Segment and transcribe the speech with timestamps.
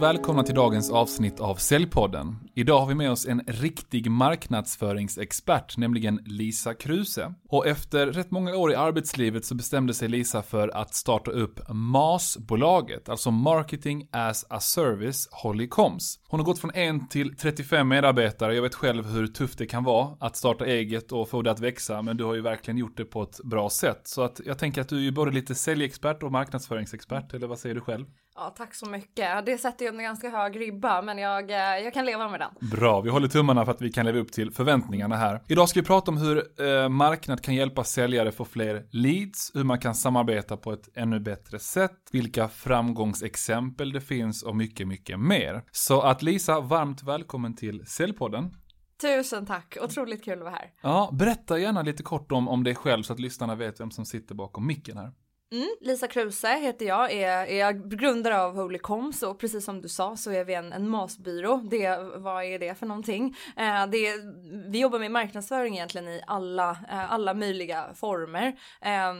[0.00, 2.36] Varmt välkomna till dagens avsnitt av Säljpodden.
[2.54, 7.34] Idag har vi med oss en riktig marknadsföringsexpert, nämligen Lisa Kruse.
[7.48, 11.60] Och efter rätt många år i arbetslivet så bestämde sig Lisa för att starta upp
[11.68, 16.20] MAS-bolaget, alltså Marketing as a Service Hollycoms.
[16.28, 19.84] Hon har gått från 1 till 35 medarbetare, jag vet själv hur tufft det kan
[19.84, 22.96] vara att starta eget och få det att växa, men du har ju verkligen gjort
[22.96, 24.00] det på ett bra sätt.
[24.04, 27.58] Så att jag tänker att du är ju både lite säljexpert och marknadsföringsexpert, eller vad
[27.58, 28.06] säger du själv?
[28.40, 29.46] Ja, tack så mycket.
[29.46, 32.70] Det sätter ju en ganska hög ribba, men jag, eh, jag kan leva med den.
[32.70, 35.42] Bra, vi håller tummarna för att vi kan leva upp till förväntningarna här.
[35.48, 39.64] Idag ska vi prata om hur eh, marknad kan hjälpa säljare få fler leads, hur
[39.64, 45.20] man kan samarbeta på ett ännu bättre sätt, vilka framgångsexempel det finns och mycket, mycket
[45.20, 45.62] mer.
[45.70, 48.50] Så att Lisa, varmt välkommen till Säljpodden.
[49.00, 50.70] Tusen tack, otroligt kul att vara här.
[50.82, 54.04] Ja, berätta gärna lite kort om, om dig själv så att lyssnarna vet vem som
[54.04, 55.12] sitter bakom micken här.
[55.50, 60.16] Mm, Lisa Kruse heter jag, är, är grundare av Holycoms och precis som du sa
[60.16, 61.56] så är vi en, en masbyrå.
[61.70, 63.36] Det, vad är det för någonting?
[63.56, 64.12] Eh, det,
[64.68, 68.58] vi jobbar med marknadsföring egentligen i alla, eh, alla möjliga former.
[68.80, 69.14] Eh,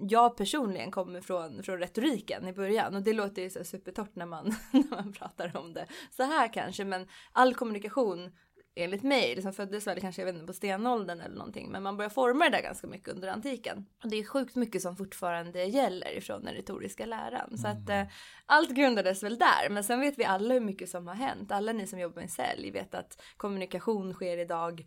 [0.00, 4.26] jag personligen kommer från, från retoriken i början och det låter ju så supertorrt när
[4.26, 8.30] man, när man pratar om det så här kanske men all kommunikation
[8.78, 11.96] enligt mig, liksom föddes väl kanske jag vet inte, på stenåldern eller någonting, men man
[11.96, 13.86] börjar forma det där ganska mycket under antiken.
[14.04, 17.48] Och det är sjukt mycket som fortfarande gäller ifrån den retoriska läran.
[17.48, 17.58] Mm.
[17.58, 18.02] Så att eh,
[18.46, 21.52] allt grundades väl där, men sen vet vi alla hur mycket som har hänt.
[21.52, 24.84] Alla ni som jobbar med sälj vet att kommunikation sker idag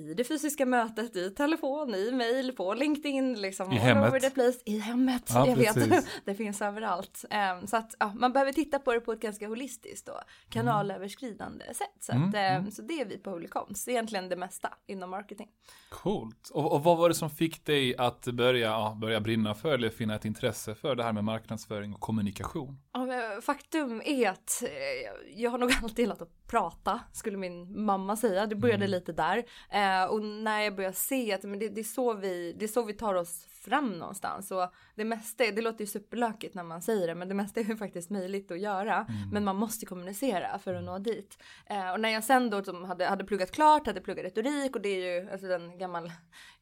[0.00, 3.72] i det fysiska mötet, i telefon, i mail, på LinkedIn, liksom.
[3.72, 4.34] I hemmet.
[4.34, 6.06] Place, I hemmet, ja, jag vet.
[6.24, 7.24] det finns överallt.
[7.60, 11.64] Um, så att ja, man behöver titta på det på ett ganska holistiskt och kanalöverskridande
[11.64, 11.74] mm.
[11.74, 11.96] sätt.
[12.00, 12.64] Så, att, mm.
[12.64, 15.48] um, så det är vi på Holycoms, egentligen det mesta inom marketing.
[15.88, 16.50] Coolt.
[16.52, 19.90] Och, och vad var det som fick dig att börja, ja, börja brinna för eller
[19.90, 22.80] finna ett intresse för det här med marknadsföring och kommunikation?
[22.92, 23.06] Ja,
[23.42, 28.46] faktum är att eh, jag har nog alltid gillat att prata, skulle min mamma säga.
[28.46, 28.90] Det började mm.
[28.90, 29.44] lite där.
[29.90, 32.68] Eh, och när jag började se att men det, det, är så vi, det är
[32.68, 34.50] så vi tar oss fram någonstans.
[34.50, 37.64] Och det mesta, det låter ju superlökigt när man säger det, men det mesta är
[37.64, 38.94] ju faktiskt möjligt att göra.
[38.94, 39.30] Mm.
[39.32, 41.38] Men man måste kommunicera för att nå dit.
[41.66, 44.82] Eh, och när jag sen då som hade, hade pluggat klart, hade pluggat retorik och
[44.82, 46.12] det är ju alltså den gammal,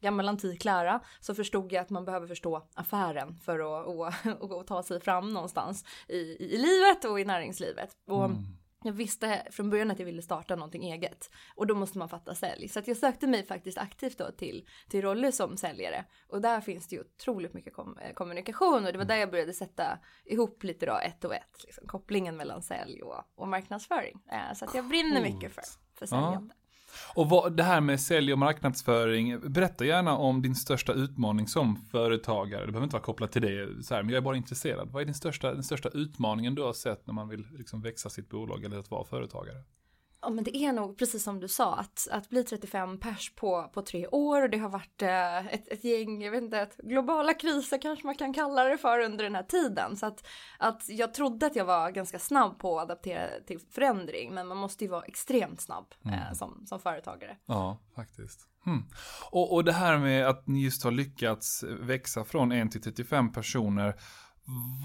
[0.01, 4.59] gammal antik lära, så förstod jag att man behöver förstå affären för att och, och,
[4.59, 7.89] och ta sig fram någonstans i, i, i livet och i näringslivet.
[8.07, 11.97] Och, mm jag visste från början att jag ville starta någonting eget och då måste
[11.97, 12.67] man fatta sälj.
[12.67, 16.87] Så jag sökte mig faktiskt aktivt då till, till roller som säljare och där finns
[16.87, 20.63] det ju otroligt mycket kom, eh, kommunikation och det var där jag började sätta ihop
[20.63, 24.21] lite då ett och ett, liksom, kopplingen mellan sälj och, och marknadsföring.
[24.31, 25.63] Eh, så att jag brinner mycket för,
[25.95, 26.53] för säljande.
[27.13, 31.75] Och vad, det här med sälj och marknadsföring, berätta gärna om din största utmaning som
[31.91, 32.61] företagare.
[32.65, 34.89] Det behöver inte vara kopplat till det, så här, men jag är bara intresserad.
[34.91, 38.09] Vad är din största, den största utmaningen du har sett när man vill liksom växa
[38.09, 39.63] sitt bolag eller att vara företagare?
[40.21, 43.69] Ja men det är nog precis som du sa att, att bli 35 pers på,
[43.73, 46.77] på tre år och det har varit eh, ett, ett gäng, jag vet inte, ett
[46.77, 49.97] globala kriser kanske man kan kalla det för under den här tiden.
[49.97, 50.27] Så att,
[50.59, 54.57] att jag trodde att jag var ganska snabb på att adaptera till förändring men man
[54.57, 56.35] måste ju vara extremt snabb eh, mm.
[56.35, 57.37] som, som företagare.
[57.45, 58.47] Ja, faktiskt.
[58.65, 58.83] Hmm.
[59.31, 63.31] Och, och det här med att ni just har lyckats växa från 1 till 35
[63.31, 63.95] personer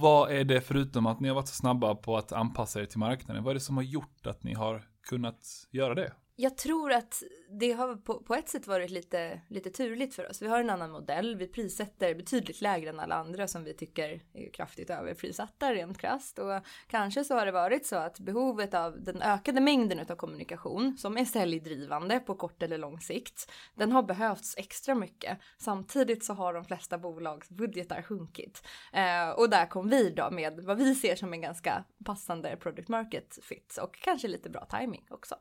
[0.01, 2.99] vad är det förutom att ni har varit så snabba på att anpassa er till
[2.99, 3.45] marknaden?
[3.45, 6.13] Vad är det som har gjort att ni har kunnat göra det?
[6.37, 7.23] Jag tror att
[7.61, 10.43] det har på, på, ett sätt varit lite, lite turligt för oss.
[10.43, 11.37] Vi har en annan modell.
[11.37, 16.39] Vi prissätter betydligt lägre än alla andra som vi tycker är kraftigt överprissatta rent krasst.
[16.39, 20.97] Och kanske så har det varit så att behovet av den ökade mängden av kommunikation
[20.99, 23.51] som är säljdrivande på kort eller lång sikt.
[23.75, 25.39] Den har behövts extra mycket.
[25.59, 28.63] Samtidigt så har de flesta bolags budgetar sjunkit.
[28.93, 32.89] Eh, och där kom vi då med vad vi ser som en ganska passande product
[32.89, 35.37] market fit och kanske lite bra timing också.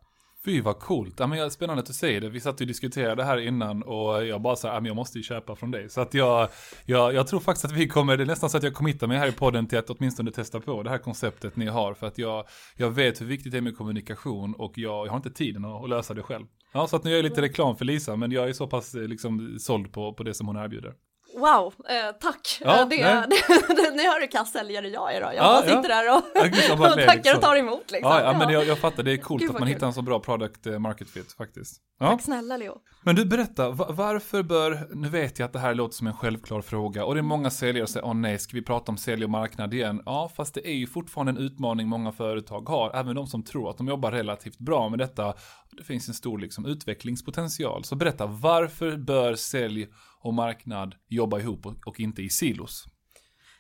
[0.46, 2.30] Fy vad coolt, ja, men spännande att du säger det.
[2.30, 5.18] Vi satt och diskuterade det här innan och jag bara sa, ja, men jag måste
[5.18, 5.90] ju köpa från dig.
[5.90, 6.50] Så att jag,
[6.86, 9.18] jag, jag tror faktiskt att vi kommer, det är nästan så att jag committar mig
[9.18, 11.94] här i podden till att åtminstone testa på det här konceptet ni har.
[11.94, 12.46] För att jag,
[12.78, 15.84] jag vet hur viktigt det är med kommunikation och jag, jag har inte tiden att,
[15.84, 16.46] att lösa det själv.
[16.74, 18.96] Ja, så att nu gör jag lite reklam för Lisa, men jag är så pass
[18.96, 20.94] eh, liksom såld på, på det som hon erbjuder.
[21.34, 22.60] Wow, eh, tack.
[22.62, 22.96] Ja, eh, det,
[23.30, 25.28] det, det, ni hör hur kass säljare jag är då.
[25.28, 25.96] Jag ja, bara sitter ja.
[25.96, 27.36] där och, ja, och tackar liksom.
[27.36, 28.12] och tar emot liksom.
[28.12, 29.74] Ja, ja men jag, jag fattar, det är coolt Gud, att man kul.
[29.74, 31.82] hittar en så bra product eh, market fit faktiskt.
[32.00, 32.78] Tack snälla Leo.
[33.02, 36.62] Men du berätta, varför bör, nu vet jag att det här låter som en självklar
[36.62, 39.24] fråga och det är många säljare som säger, åh nej, ska vi prata om sälj
[39.24, 40.02] och marknad igen?
[40.06, 43.70] Ja, fast det är ju fortfarande en utmaning många företag har, även de som tror
[43.70, 45.34] att de jobbar relativt bra med detta.
[45.72, 47.84] Det finns en stor liksom, utvecklingspotential.
[47.84, 49.88] Så berätta, varför bör sälj
[50.24, 52.88] och marknad jobba ihop och, och inte i silos?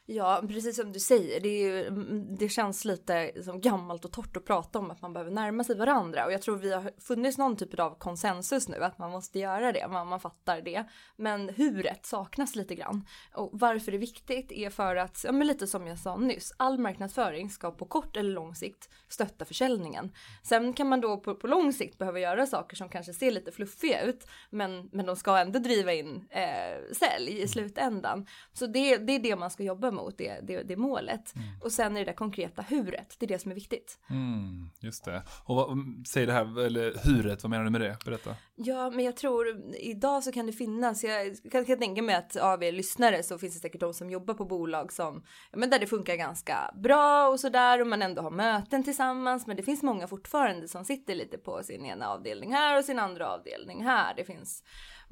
[0.05, 4.11] Ja, precis som du säger, det, ju, mm, mm, det, känns lite som gammalt och
[4.11, 6.91] torrt att prata om att man behöver närma sig varandra och jag tror vi har
[7.01, 10.85] funnits någon typ av konsensus nu att man måste göra det, man, man fattar det.
[11.15, 15.47] Men huret saknas lite grann och varför det är viktigt är för att, ja men
[15.47, 20.11] lite som jag sa nyss, all marknadsföring ska på kort eller lång sikt stötta försäljningen.
[20.43, 23.51] Sen kan man då på, på lång sikt behöva göra saker som kanske ser lite
[23.51, 28.27] fluffiga ut, men, men de ska ändå driva in eh, sälj i slutändan.
[28.53, 31.35] Så det, det är det man ska jobba mot det, det, det målet.
[31.35, 31.47] Mm.
[31.61, 33.99] Och sen är det där konkreta huret, det är det som är viktigt.
[34.09, 35.23] Mm, just det.
[35.45, 37.97] Och vad, säg det här, eller huret, vad menar du med det?
[38.05, 38.35] Berätta.
[38.55, 42.35] Ja, men jag tror idag så kan det finnas, jag kan, kan tänka mig att
[42.35, 45.79] av er lyssnare så finns det säkert de som jobbar på bolag som, men där
[45.79, 49.47] det funkar ganska bra och sådär och man ändå har möten tillsammans.
[49.47, 52.99] Men det finns många fortfarande som sitter lite på sin ena avdelning här och sin
[52.99, 54.13] andra avdelning här.
[54.15, 54.63] Det finns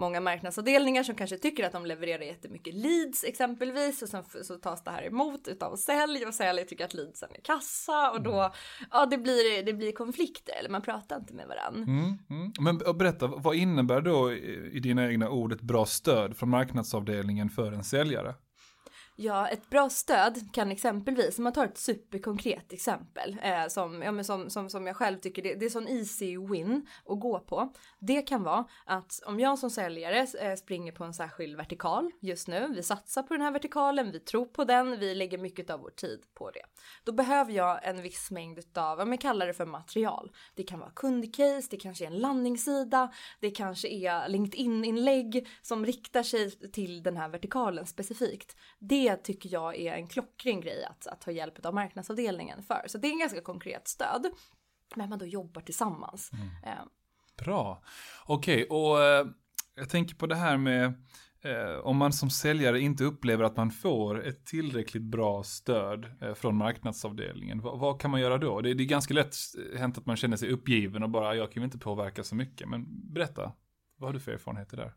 [0.01, 4.83] många marknadsavdelningar som kanske tycker att de levererar jättemycket leads exempelvis och sen så tas
[4.83, 8.51] det här emot utav sälj och sälj tycker att leadsen är kassa och då, mm.
[8.91, 11.83] ja det blir, det blir konflikter eller man pratar inte med varandra.
[11.91, 12.51] Mm, mm.
[12.59, 14.33] Men berätta, vad innebär då
[14.71, 18.35] i dina egna ord ett bra stöd från marknadsavdelningen för en säljare?
[19.23, 24.11] Ja, ett bra stöd kan exempelvis, om man tar ett superkonkret exempel eh, som, ja,
[24.11, 27.39] men som, som, som jag själv tycker det, det är sån easy win att gå
[27.39, 27.73] på.
[27.99, 32.47] Det kan vara att om jag som säljare eh, springer på en särskild vertikal just
[32.47, 35.79] nu, vi satsar på den här vertikalen, vi tror på den, vi lägger mycket av
[35.79, 36.63] vår tid på det.
[37.03, 40.31] Då behöver jag en viss mängd utav, vad man kallar det för material.
[40.55, 46.23] Det kan vara kundcase, det kanske är en landningssida, det kanske är LinkedIn-inlägg som riktar
[46.23, 48.55] sig till den här vertikalen specifikt.
[48.79, 52.83] Det det tycker jag är en klockren grej att, att ta hjälp av marknadsavdelningen för.
[52.87, 54.25] Så det är en ganska konkret stöd.
[54.95, 56.31] Men man då jobbar tillsammans.
[56.33, 56.47] Mm.
[56.63, 56.83] Eh.
[57.45, 57.83] Bra.
[58.25, 59.27] Okej, okay, och eh,
[59.75, 60.85] jag tänker på det här med
[61.41, 66.33] eh, om man som säljare inte upplever att man får ett tillräckligt bra stöd eh,
[66.33, 67.61] från marknadsavdelningen.
[67.61, 68.61] vad, vad kan man göra då?
[68.61, 69.35] Det, det, är ganska lätt
[69.77, 72.69] hänt att man känner sig uppgiven och bara jag kan ju inte påverka så mycket.
[72.69, 73.51] Men berätta,
[73.97, 74.93] vad har du för erfarenheter där?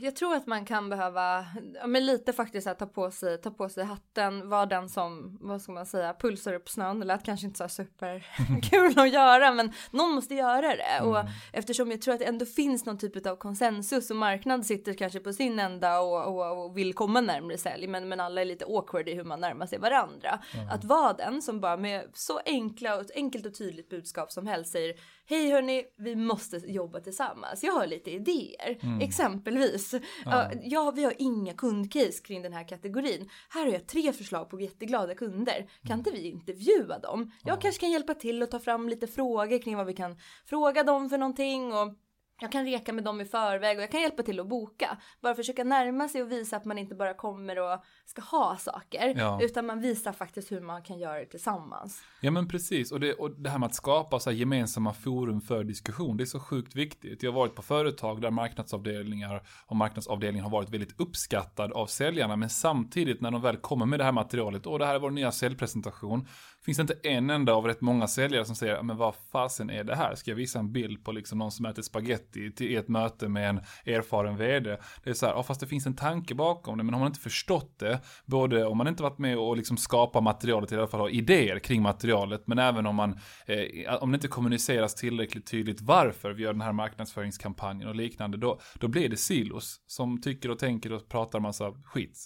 [0.00, 1.46] Jag tror att man kan behöva,
[1.86, 5.62] men lite faktiskt här, ta, på sig, ta på sig hatten, vara den som, vad
[5.62, 7.00] ska man säga, pulsar upp snön.
[7.00, 10.82] Det lät kanske inte så superkul att göra, men någon måste göra det.
[10.82, 11.08] Mm.
[11.08, 11.18] Och
[11.52, 15.20] eftersom jag tror att det ändå finns någon typ av konsensus och marknad sitter kanske
[15.20, 18.64] på sin ända och, och, och vill komma närmare sälj, men, men alla är lite
[18.64, 20.38] awkward i hur man närmar sig varandra.
[20.54, 20.68] Mm.
[20.68, 24.72] Att vara den som bara med så enkla och enkelt och tydligt budskap som helst
[24.72, 24.94] säger
[25.30, 27.64] Hej hörni, vi måste jobba tillsammans.
[27.64, 28.78] Jag har lite idéer.
[28.82, 29.00] Mm.
[29.00, 29.94] Exempelvis.
[30.24, 30.50] Ja.
[30.62, 33.30] ja, vi har inga kundcase kring den här kategorin.
[33.48, 35.70] Här har jag tre förslag på jätteglada kunder.
[35.82, 35.98] Kan mm.
[35.98, 37.32] inte vi intervjua dem?
[37.44, 37.60] Jag ja.
[37.60, 40.16] kanske kan hjälpa till och ta fram lite frågor kring vad vi kan
[40.46, 41.72] fråga dem för någonting.
[41.72, 41.94] Och
[42.40, 44.98] jag kan reka med dem i förväg och jag kan hjälpa till att boka.
[45.20, 49.14] Bara försöka närma sig och visa att man inte bara kommer och ska ha saker.
[49.16, 49.42] Ja.
[49.42, 52.02] Utan man visar faktiskt hur man kan göra det tillsammans.
[52.20, 52.92] Ja men precis.
[52.92, 56.16] Och det, och det här med att skapa så gemensamma forum för diskussion.
[56.16, 57.22] Det är så sjukt viktigt.
[57.22, 62.36] Jag har varit på företag där marknadsavdelningar och marknadsavdelningen har varit väldigt uppskattad av säljarna.
[62.36, 64.66] Men samtidigt när de väl kommer med det här materialet.
[64.66, 66.26] Och det här är vår nya säljpresentation
[66.68, 69.84] finns det inte en enda av rätt många säljare som säger, men vad fasen är
[69.84, 70.14] det här?
[70.14, 73.48] Ska jag visa en bild på liksom någon som äter spaghetti till ett möte med
[73.48, 74.76] en erfaren vd?
[75.04, 77.06] Det är så här, ja fast det finns en tanke bakom det, men har man
[77.06, 80.86] inte förstått det, både om man inte varit med och liksom skapa materialet, i alla
[80.86, 85.46] fall ha idéer kring materialet, men även om man, eh, om det inte kommuniceras tillräckligt
[85.46, 90.20] tydligt varför vi gör den här marknadsföringskampanjen och liknande, då, då blir det silos som
[90.20, 92.18] tycker och tänker och pratar massa skit,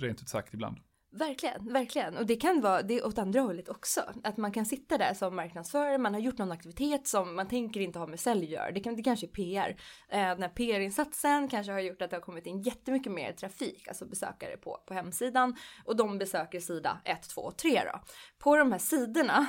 [0.00, 0.76] rent ut sagt ibland.
[1.12, 2.16] Verkligen, verkligen.
[2.16, 4.00] Och det kan vara det åt andra hållet också.
[4.24, 7.80] Att man kan sitta där som marknadsförare, man har gjort någon aktivitet som man tänker
[7.80, 8.70] inte ha med sälj att göra.
[8.70, 9.76] Det, kan, det kanske är PR.
[10.08, 13.88] Eh, den här PR-insatsen kanske har gjort att det har kommit in jättemycket mer trafik,
[13.88, 15.56] alltså besökare på, på hemsidan.
[15.84, 18.00] Och de besöker sida 1, 2 och 3 då.
[18.38, 19.46] På de här sidorna,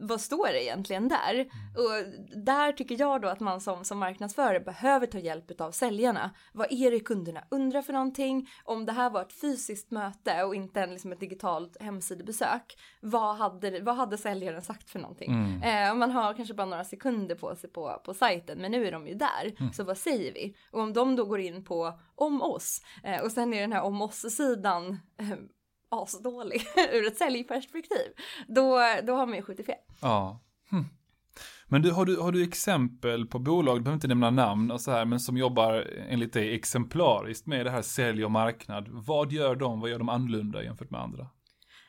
[0.00, 1.34] vad står det egentligen där?
[1.34, 1.46] Mm.
[1.76, 6.30] Och där tycker jag då att man som, som marknadsförare behöver ta hjälp av säljarna.
[6.52, 8.48] Vad är det kunderna undrar för någonting?
[8.64, 12.78] Om det här var ett fysiskt möte och inte en, liksom ett digitalt hemsidebesök.
[13.00, 15.32] Vad hade, vad hade säljaren sagt för någonting?
[15.32, 15.62] Mm.
[15.62, 18.92] Eh, man har kanske bara några sekunder på sig på, på sajten men nu är
[18.92, 19.54] de ju där.
[19.60, 19.72] Mm.
[19.72, 20.56] Så vad säger vi?
[20.70, 23.82] Och om de då går in på om oss eh, och sen är den här
[23.82, 25.38] om oss-sidan eh,
[25.88, 28.12] asdålig ur ett säljperspektiv.
[28.48, 29.76] Då, då har man ju skjutit fel.
[30.00, 30.40] Ja.
[30.70, 30.84] Hm.
[31.68, 34.80] Men du, har, du, har du exempel på bolag, du behöver inte nämna namn och
[34.80, 38.88] så här, men som jobbar enligt dig exemplariskt med det här sälj och marknad.
[38.90, 41.26] Vad gör de, vad gör de annorlunda jämfört med andra?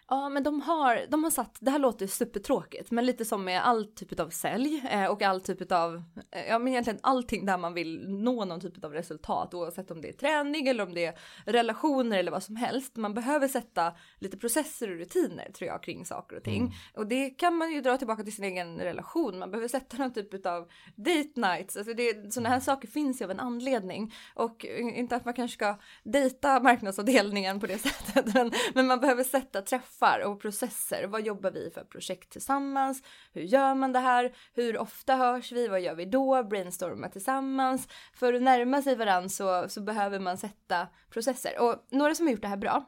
[0.09, 3.65] Ja, men de har, de har satt, det här låter supertråkigt, men lite som med
[3.65, 7.57] all typ av sälj eh, och all typ av, eh, ja men egentligen allting där
[7.57, 11.05] man vill nå någon typ av resultat, oavsett om det är träning eller om det
[11.05, 12.95] är relationer eller vad som helst.
[12.95, 16.61] Man behöver sätta lite processer och rutiner tror jag kring saker och ting.
[16.61, 16.73] Mm.
[16.93, 19.39] Och det kan man ju dra tillbaka till sin egen relation.
[19.39, 23.25] Man behöver sätta någon typ av date nights, alltså det, sådana här saker finns ju
[23.25, 24.13] av en anledning.
[24.33, 29.23] Och inte att man kanske ska dejta marknadsavdelningen på det sättet, men, men man behöver
[29.23, 31.07] sätta träffar träffar och processer.
[31.07, 33.03] Vad jobbar vi för projekt tillsammans?
[33.33, 34.35] Hur gör man det här?
[34.53, 35.67] Hur ofta hörs vi?
[35.67, 36.43] Vad gör vi då?
[36.43, 37.87] Brainstorma tillsammans.
[38.13, 41.59] För att närma sig varandra så, så behöver man sätta processer.
[41.59, 42.85] Och några som har gjort det här bra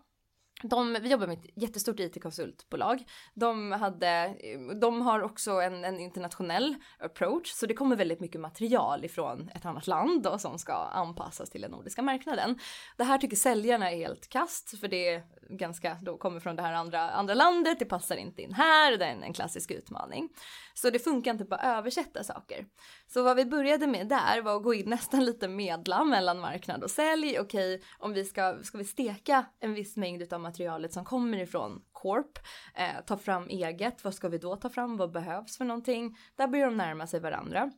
[0.62, 3.04] de, vi jobbar med ett jättestort IT-konsultbolag.
[3.34, 4.36] De, hade,
[4.82, 9.66] de har också en, en, internationell approach, så det kommer väldigt mycket material ifrån ett
[9.66, 12.60] annat land då, som ska anpassas till den nordiska marknaden.
[12.98, 16.62] Det här tycker säljarna är helt kast, för det är ganska, då kommer från det
[16.62, 20.30] här andra, andra landet, det passar inte in här, det är en, en klassisk utmaning.
[20.74, 22.66] Så det funkar inte bara att översätta saker.
[23.08, 26.84] Så vad vi började med där var att gå in nästan lite medla mellan marknad
[26.84, 27.40] och sälj.
[27.40, 31.82] Okej, om vi ska, ska vi steka en viss mängd av materialet som kommer ifrån
[31.92, 32.40] Corp,
[32.76, 36.18] eh, ta fram eget, vad ska vi då ta fram, vad behövs för någonting?
[36.36, 37.72] Där börjar de närma sig varandra.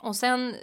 [0.00, 0.54] Och sen,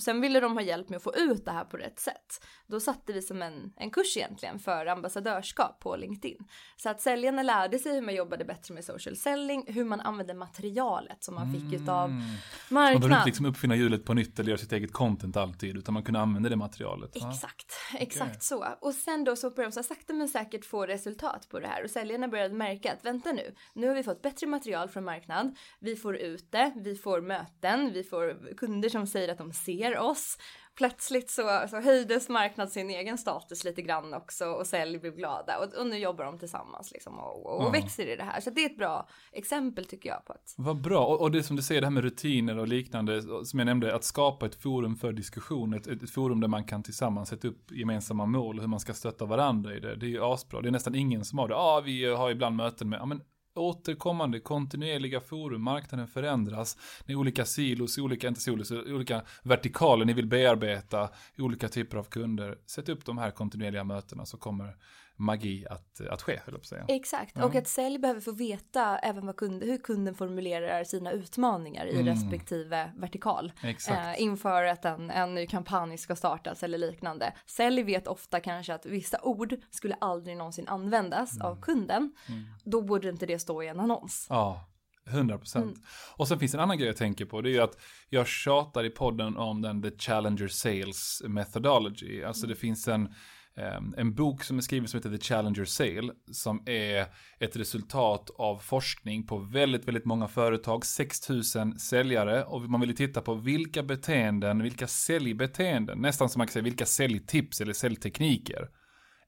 [0.00, 2.44] sen ville de ha hjälp med att få ut det här på rätt sätt.
[2.66, 6.38] Då satte vi som en, en kurs egentligen för ambassadörskap på LinkedIn.
[6.76, 10.34] Så att säljarna lärde sig hur man jobbade bättre med social selling, hur man använde
[10.34, 11.82] materialet som man fick mm.
[11.82, 12.32] utav marknad.
[12.70, 15.94] Man behöver inte liksom uppfinna hjulet på nytt eller göra sitt eget content alltid, utan
[15.94, 17.16] man kunde använda det materialet.
[17.16, 18.40] Exakt, exakt okay.
[18.40, 18.66] så.
[18.80, 21.84] Och sen då så började de så sakta men säkert få resultat på det här
[21.84, 25.56] och säljarna började märka att vänta nu, nu har vi fått bättre material från marknad,
[25.80, 29.98] vi får ut det, vi får möten, vi får kunder som säger att de ser
[29.98, 30.38] oss.
[30.74, 35.58] Plötsligt så, så höjdes marknad sin egen status lite grann också och sälj blev glada
[35.58, 37.72] och, och nu jobbar de tillsammans liksom och, och, och mm.
[37.72, 38.40] växer i det här.
[38.40, 40.54] Så det är ett bra exempel tycker jag på att.
[40.56, 43.58] Vad bra och, och det som du säger det här med rutiner och liknande som
[43.58, 47.28] jag nämnde att skapa ett forum för diskussion, ett, ett, forum där man kan tillsammans
[47.28, 49.96] sätta upp gemensamma mål och hur man ska stötta varandra i det.
[49.96, 50.60] Det är ju asbra.
[50.60, 51.54] Det är nästan ingen som har det.
[51.54, 53.20] Ja, ah, vi har ibland möten med, ja men
[53.54, 60.12] återkommande kontinuerliga forum, marknaden förändras, det är olika silos, olika, inte silos, olika vertikaler ni
[60.12, 62.58] vill bearbeta, olika typer av kunder.
[62.66, 64.76] Sätt upp de här kontinuerliga mötena så kommer
[65.22, 66.84] magi att, att ske, höll jag säga.
[66.88, 67.44] Exakt, ja.
[67.44, 72.06] och att sälj behöver få veta även kunden, hur kunden formulerar sina utmaningar i mm.
[72.06, 73.52] respektive vertikal.
[73.62, 77.32] Eh, inför att en, en ny kampanj ska startas eller liknande.
[77.46, 81.46] Sälj vet ofta kanske att vissa ord skulle aldrig någonsin användas mm.
[81.46, 82.12] av kunden.
[82.28, 82.44] Mm.
[82.64, 84.26] Då borde inte det stå i en annons.
[84.30, 84.68] Ja.
[85.06, 85.64] 100 procent.
[85.64, 85.82] Mm.
[86.16, 87.40] Och sen finns en annan grej jag tänker på.
[87.40, 92.24] Det är ju att jag tjatar i podden om den The Challenger Sales Methodology.
[92.24, 93.14] Alltså det finns en
[93.56, 97.06] Ehm, en bok som är skriven som heter The Challenger Sale, som är
[97.38, 103.20] ett resultat av forskning på väldigt, väldigt många företag, 6000 säljare, och man vill titta
[103.20, 108.68] på vilka beteenden, vilka säljbeteenden, nästan som man kan säga vilka säljtips eller säljtekniker,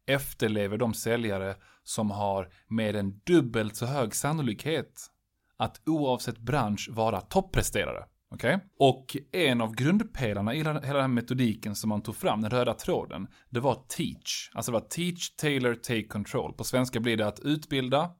[0.07, 5.11] efterlever de säljare som har mer än dubbelt så hög sannolikhet
[5.57, 8.05] att oavsett bransch vara toppresterare.
[8.35, 8.59] Okay?
[8.79, 12.75] Och en av grundpelarna i hela, den här metodiken som man tog fram, den röda
[12.75, 14.51] tråden, det var teach.
[14.55, 16.53] Alltså det var teach, tailor, take control.
[16.53, 18.11] På svenska blir det att utbilda,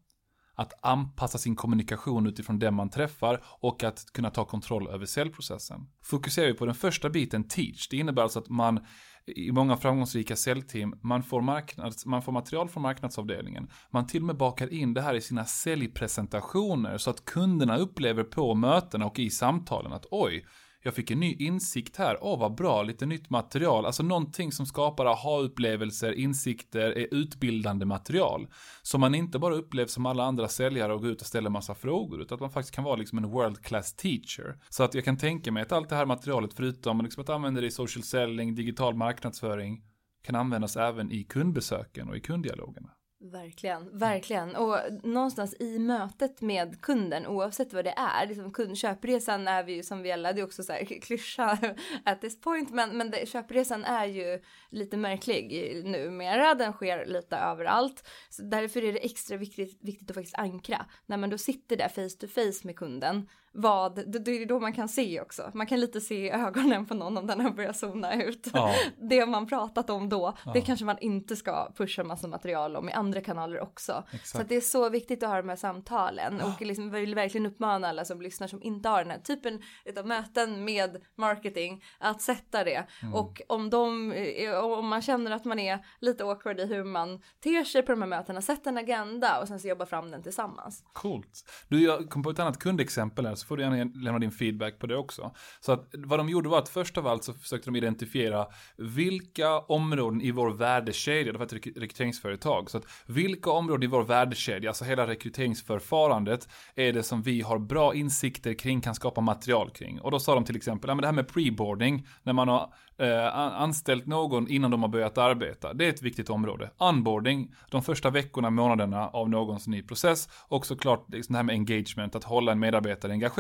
[0.55, 5.81] att anpassa sin kommunikation utifrån den man träffar och att kunna ta kontroll över säljprocessen.
[6.03, 8.87] Fokuserar vi på den första biten, teach, det innebär alltså att man
[9.27, 13.69] i många framgångsrika säljteam, man får, marknads, man får material från marknadsavdelningen.
[13.91, 18.25] Man till och med bakar in det här i sina säljpresentationer så att kunderna upplever
[18.25, 20.47] på mötena och i samtalen att oj,
[20.85, 22.19] jag fick en ny insikt här.
[22.21, 23.87] Åh, vad bra, lite nytt material.
[23.87, 28.49] Alltså någonting som skapar aha-upplevelser, insikter, är utbildande material.
[28.83, 31.75] Som man inte bara upplevs som alla andra säljare och går ut och ställer massa
[31.75, 34.59] frågor, utan att man faktiskt kan vara liksom en world class teacher.
[34.69, 37.61] Så att jag kan tänka mig att allt det här materialet, förutom liksom att använda
[37.61, 39.83] det i social selling, digital marknadsföring,
[40.25, 42.91] kan användas även i kundbesöken och i kunddialogerna.
[43.33, 44.57] Verkligen, verkligen.
[44.57, 49.83] Och någonstans i mötet med kunden, oavsett vad det är, liksom kundköpresan är vi ju
[49.83, 51.59] som vi alla, det är också så här klyscha
[52.05, 55.53] at this point, men, men det, köpresan är ju lite märklig
[55.85, 58.09] numera, den sker lite överallt.
[58.29, 60.87] Så därför är det extra viktigt, viktigt att faktiskt ankra.
[61.07, 64.61] När man då sitter där face to face med kunden, vad, det, det är då
[64.61, 65.51] man kan se också.
[65.55, 68.47] Man kan lite se i ögonen på någon om den har börjat zona ut.
[68.53, 68.75] Ja.
[69.11, 70.65] Det man pratat om då, det Ja.
[70.67, 74.05] kanske man inte ska pusha massa material om i andra kanaler också.
[74.11, 74.43] Så Exakt.
[74.43, 77.89] att det är så viktigt att ha de här samtalen och liksom vill verkligen uppmana
[77.89, 79.63] alla som lyssnar som inte har den här typen
[79.99, 82.87] av möten med marketing att sätta det.
[83.03, 83.15] Mm.
[83.15, 87.23] Och om de, eh, om man känner att man är lite awkward i hur man
[87.43, 90.23] ter sig på de här mötena, sätt en agenda och sen så jobba fram den
[90.23, 90.85] tillsammans.
[90.93, 91.45] Coolt.
[91.69, 94.79] Du, jag kom på ett annat kundexempel här, så får du gärna lämna din feedback
[94.79, 95.35] på det också.
[95.61, 98.47] Så att vad de gjorde var att först av allt så försökte de identifiera
[98.77, 104.03] vilka områden i vår värdekedja, det var ett rekryteringsföretag, så att vilka områden i vår
[104.03, 109.71] värdekedja, alltså hela rekryteringsförfarandet, är det som vi har bra insikter kring, kan skapa material
[109.71, 110.01] kring.
[110.01, 112.73] Och då sa de till exempel, ja men det här med preboarding, när man har
[112.99, 116.71] eh, anställt någon innan de har börjat arbeta, det är ett viktigt område.
[116.79, 121.53] Onboarding, de första veckorna, månaderna av någons ny process och såklart liksom det här med
[121.53, 123.34] engagement, att hålla en medarbetare engagerad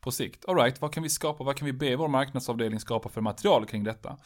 [0.00, 0.44] på sikt.
[0.48, 3.66] All right, vad kan vi skapa, vad kan vi be vår marknadsavdelning skapa för material
[3.66, 4.16] kring detta?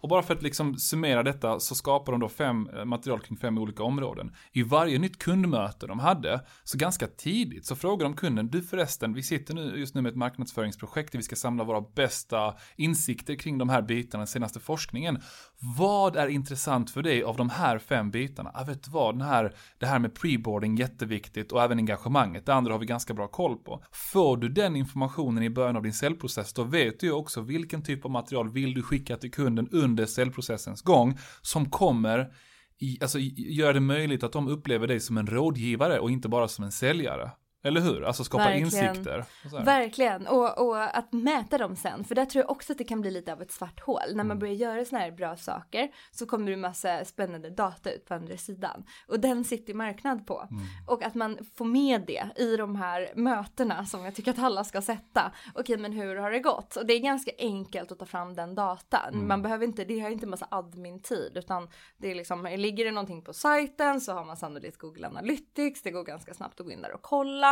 [0.00, 3.38] Och bara för att liksom summera detta så skapar de då fem eh, material kring
[3.38, 4.34] fem olika områden.
[4.52, 9.14] I varje nytt kundmöte de hade, så ganska tidigt, så frågar de kunden, du förresten,
[9.14, 13.34] vi sitter nu just nu med ett marknadsföringsprojekt där vi ska samla våra bästa insikter
[13.34, 15.18] kring de här bitarna, den senaste forskningen.
[15.60, 18.50] Vad är intressant för dig av de här fem bitarna?
[18.54, 22.54] Jag vet du vad, den här, det här med preboarding jätteviktigt och även engagemanget, det
[22.54, 23.84] andra har vi ganska bra koll på.
[23.92, 27.82] Får du den informationen i början av din säljprocess, då vet du ju också vilken
[27.82, 32.32] typ av material vill du skicka till kunden under säljprocessens gång som kommer
[32.78, 36.48] i, alltså, göra det möjligt att de upplever dig som en rådgivare och inte bara
[36.48, 37.30] som en säljare.
[37.62, 38.04] Eller hur?
[38.04, 38.66] Alltså skapa Verkligen.
[38.94, 39.24] insikter.
[39.44, 39.66] och.
[39.66, 43.00] Verkligen, och, och att mäta dem sen, för där tror jag också att det kan
[43.00, 44.00] bli lite av ett svart hål.
[44.06, 44.28] När Mm.
[44.28, 48.14] man börjar göra såna här bra saker så kommer det massa spännande data ut på
[48.14, 48.84] andra sidan.
[49.08, 50.48] Och den sitter marknad på.
[50.50, 50.62] Mm.
[50.86, 54.64] Och att man får med det i de här mötena som jag tycker att alla
[54.64, 55.32] ska sätta.
[55.54, 56.76] Okej, men hur har det gått?
[56.76, 59.14] Och det är ganska enkelt att ta fram den datan.
[59.14, 59.28] Mm.
[59.28, 63.22] Man behöver inte, det har inte massa admin-tid, utan det är liksom, ligger det någonting
[63.22, 66.82] på sajten så har man sannolikt Google Analytics, det går ganska snabbt att gå in
[66.82, 67.47] där och kolla.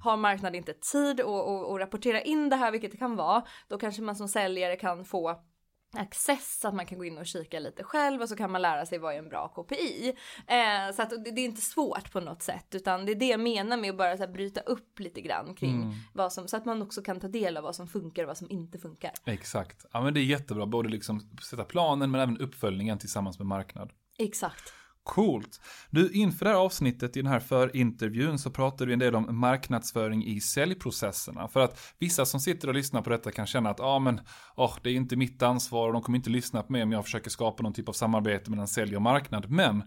[0.00, 4.02] Har marknaden inte tid att rapportera in det här, vilket det kan vara, då kanske
[4.02, 5.40] man som säljare kan få
[5.96, 8.62] access så att man kan gå in och kika lite själv och så kan man
[8.62, 10.14] lära sig vad är en bra KPI.
[10.46, 13.26] Eh, så att det, det är inte svårt på något sätt utan det är det
[13.26, 16.56] jag menar med att bara så här bryta upp lite grann kring vad som så
[16.56, 19.12] att man också kan ta del av vad som funkar och vad som inte funkar.
[19.24, 19.86] Exakt.
[19.92, 23.92] Ja men det är jättebra, både liksom sätta planen men även uppföljningen tillsammans med marknad.
[24.18, 24.74] Exakt.
[25.10, 25.60] Coolt.
[25.90, 29.40] Du, inför det här avsnittet i den här förintervjun så pratar vi en del om
[29.40, 31.48] marknadsföring i säljprocesserna.
[31.48, 34.20] För att vissa som sitter och lyssnar på detta kan känna att, ja ah, men,
[34.56, 37.04] oh, det är inte mitt ansvar och de kommer inte lyssna på mig om jag
[37.04, 39.50] försöker skapa någon typ av samarbete mellan sälj och marknad.
[39.50, 39.82] Men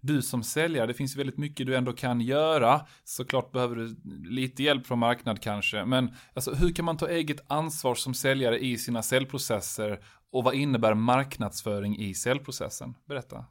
[0.00, 2.80] du som säljare, det finns väldigt mycket du ändå kan göra.
[3.04, 3.96] Såklart behöver du
[4.30, 5.84] lite hjälp från marknad kanske.
[5.84, 10.00] Men alltså, hur kan man ta eget ansvar som säljare i sina säljprocesser?
[10.32, 12.94] Och vad innebär marknadsföring i säljprocessen?
[13.08, 13.44] Berätta.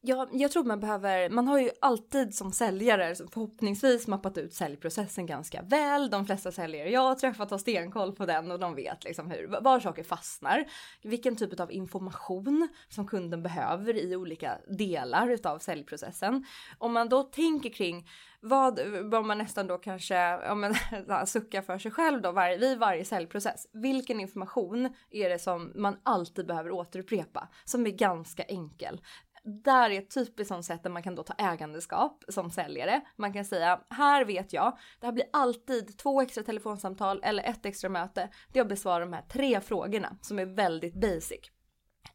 [0.00, 5.26] Ja, jag tror man behöver, man har ju alltid som säljare förhoppningsvis mappat ut säljprocessen
[5.26, 6.10] ganska väl.
[6.10, 9.46] De flesta säljare jag har träffat har stenkoll på den och de vet liksom hur,
[9.46, 10.64] var saker fastnar.
[11.02, 16.44] Vilken typ av information som kunden behöver i olika delar utav säljprocessen.
[16.78, 18.08] Om man då tänker kring
[18.40, 20.74] vad, vad man nästan då kanske ja, men,
[21.26, 23.66] suckar för sig själv då var, vid varje säljprocess.
[23.72, 27.48] Vilken information är det som man alltid behöver återupprepa?
[27.64, 29.00] Som är ganska enkel
[29.44, 33.00] där är ett typiskt sånt sätt där man kan då ta ägandeskap som säljare.
[33.16, 37.66] Man kan säga, här vet jag, det här blir alltid två extra telefonsamtal eller ett
[37.66, 38.28] extra möte.
[38.52, 41.50] Det är att besvara de här tre frågorna som är väldigt basic.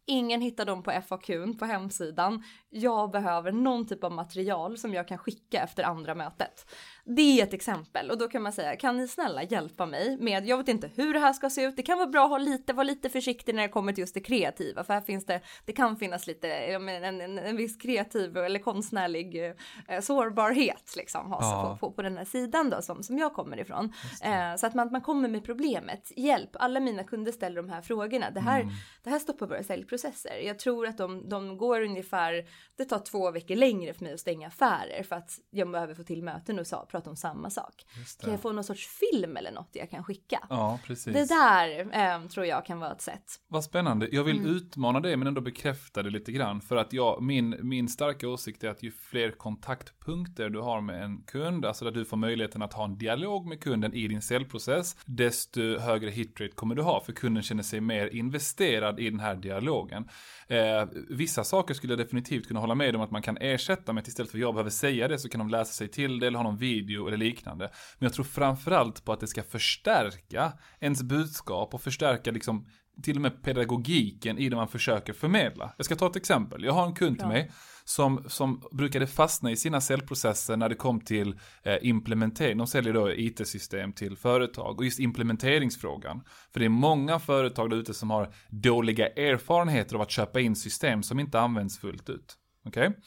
[0.06, 2.44] Ingen hittar dem på FAQn på hemsidan.
[2.70, 6.66] Jag behöver någon typ av material som jag kan skicka efter andra mötet.
[7.06, 10.48] Det är ett exempel och då kan man säga kan ni snälla hjälpa mig med,
[10.48, 11.76] jag vet inte hur det här ska se ut.
[11.76, 14.14] Det kan vara bra att ha lite, vara lite försiktig när det kommer till just
[14.14, 18.38] det kreativa för här finns det, det kan finnas lite, en, en, en viss kreativ
[18.38, 19.54] eller konstnärlig
[19.88, 21.78] eh, sårbarhet liksom ha, Ja.
[21.80, 23.94] på, på, på den här sidan då som, som jag kommer ifrån.
[24.24, 27.82] Eh, så att man, man kommer med problemet, hjälp, alla mina kunder ställer de här
[27.82, 28.32] frågorna.
[28.32, 28.68] Det här,
[29.04, 30.38] det här stoppar våra säljprocesser.
[30.46, 34.20] Jag tror att de, de går ungefär, det tar två veckor längre för mig att
[34.20, 37.74] stänga affärer för att jag behöver få till möten och sa, prata om samma sak.
[38.22, 40.48] Kan jag få någon sorts film eller något jag kan skicka?
[40.50, 41.14] Ja, precis.
[41.14, 41.80] Det där
[42.22, 43.24] eh, tror jag kan vara ett sätt.
[43.48, 44.08] Vad spännande.
[44.12, 44.56] Jag vill Mm.
[44.56, 46.62] utmana det men ändå bekräfta det lite grann.
[46.62, 51.04] För att jag, min, min starka åsikt är att ju fler kontaktpunkter du har med
[51.04, 54.22] en kund, alltså där du får möjligheten att ha en dialog med kunden i din
[54.22, 57.04] säljprocess, desto högre hitrate kommer du ha.
[57.04, 60.08] För kunden känner sig mer investerad i den här dialogen.
[60.48, 64.02] Eh, vissa saker skulle jag definitivt kunna hålla med om att man kan ersätta med
[64.02, 66.28] att istället för att jag behöver säga det så kan de läsa sig till det
[66.28, 67.70] eller ha någon video video eller liknande.
[68.00, 72.66] Men jag tror framförallt på att det ska förstärka ens budskap och förstärka liksom
[73.04, 75.74] till och med pedagogiken i det man försöker förmedla.
[75.78, 76.64] Jag ska ta ett exempel.
[76.64, 77.52] Jag har en kund till mig
[77.84, 82.58] som, som brukade fastna i sina säljprocesser när det kom till eh, implementering.
[82.58, 86.24] De säljer då IT-system till företag och just implementeringsfrågan.
[86.54, 90.56] För det är många företag där ute som har dåliga erfarenheter av att köpa in
[90.56, 92.38] system som inte används fullt ut.
[92.66, 92.88] Okej?
[92.88, 93.02] Okay?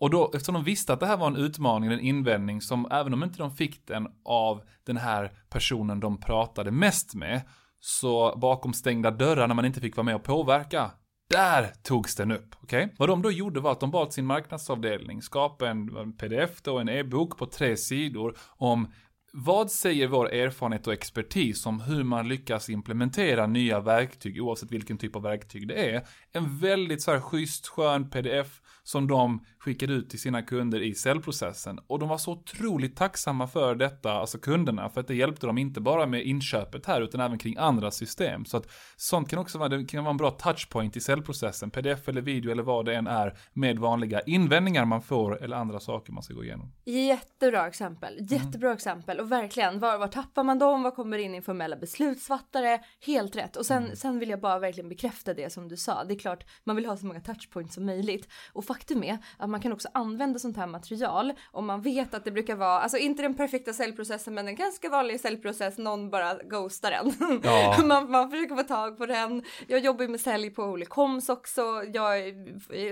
[0.00, 3.14] Och då, eftersom de visste att det här var en utmaning, en invändning som även
[3.14, 7.40] om inte de fick den av den här personen de pratade mest med,
[7.80, 10.90] så bakom stängda dörrar när man inte fick vara med och påverka,
[11.30, 12.54] där togs den upp.
[12.62, 12.84] Okej?
[12.84, 12.96] Okay?
[12.98, 16.88] Vad de då gjorde var att de bad sin marknadsavdelning skapa en pdf och en
[16.88, 18.92] e-bok på tre sidor om
[19.32, 24.98] vad säger vår erfarenhet och expertis om hur man lyckas implementera nya verktyg oavsett vilken
[24.98, 26.06] typ av verktyg det är?
[26.32, 30.94] En väldigt så här schysst, skön pdf som de skickade ut till sina kunder i
[30.94, 31.78] säljprocessen.
[31.86, 35.58] Och de var så otroligt tacksamma för detta, alltså kunderna, för att det hjälpte dem
[35.58, 38.44] inte bara med inköpet här utan även kring andra system.
[38.44, 42.08] Så att sånt kan också vara, det kan vara en bra touchpoint i säljprocessen, pdf
[42.08, 46.12] eller video eller vad det än är, med vanliga invändningar man får eller andra saker
[46.12, 46.72] man ska gå igenom.
[46.84, 48.76] Jättebra exempel, jättebra mm.
[48.76, 53.56] exempel och verkligen, var, var tappar man dem, vad kommer in informella beslutsfattare, helt rätt.
[53.56, 53.96] Och sen, mm.
[53.96, 56.86] sen vill jag bara verkligen bekräfta det som du sa, det är klart man vill
[56.86, 58.28] ha så många touchpoints som möjligt.
[58.52, 62.24] Och faktum är att man kan också använda sånt här material om man vet att
[62.24, 66.34] det brukar vara, alltså inte den perfekta säljprocessen men en ganska vanlig säljprocess, någon bara
[66.34, 67.40] ghostar en.
[67.42, 67.76] Ja.
[67.84, 69.42] man, man försöker få tag på den.
[69.66, 71.62] Jag jobbar ju med sälj på Olikoms också.
[71.92, 72.34] Jag,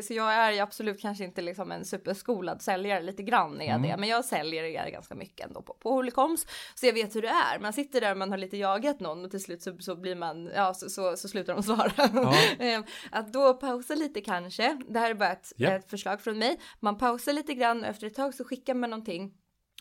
[0.04, 3.90] så jag är absolut kanske inte liksom en superskolad säljare, lite grann är jag mm.
[3.90, 6.46] det, men jag säljer ganska mycket ändå på, på Olicoms.
[6.74, 7.58] Så jag vet hur det är.
[7.58, 10.16] Man sitter där och man har lite jagat någon och till slut så, så blir
[10.16, 11.92] man, ja så, så, så slutar de svara.
[11.96, 12.34] Ja.
[12.58, 14.78] Ehm, att då pausa lite kanske.
[14.88, 15.74] Det här är bara ett, yeah.
[15.74, 16.60] ett förslag från mig.
[16.80, 19.32] Man pausar lite grann och efter ett tag så skickar man någonting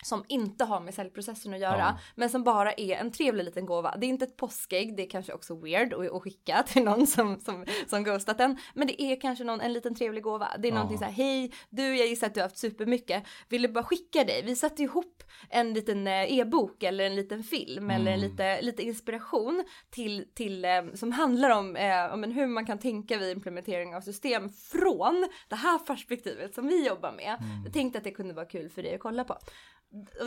[0.06, 1.98] som inte har med säljprocessen att göra, ja.
[2.16, 3.96] men som bara är en trevlig liten gåva.
[3.98, 7.40] Det är inte ett påskägg, det är kanske också weird att, skicka till någon som,
[7.40, 10.50] som, som ghostat en, men det är kanske någon, en liten trevlig gåva.
[10.60, 10.76] Det är ja.
[10.76, 13.84] någonting så här, hej, du, jag gissar att du har haft supermycket, vill du bara
[13.84, 14.44] skicka dig?
[14.46, 18.02] Vi satte ihop en liten eh, e-bok eller en liten film mm.
[18.02, 22.80] eller lite, lite inspiration till, till eh, som handlar om, eh, om hur man kan
[22.80, 27.38] tänka vid implementering av system från det här perspektivet som vi jobbar med.
[27.40, 27.64] Mm.
[27.64, 29.38] Jag tänkte att det kunde vara kul för dig att kolla på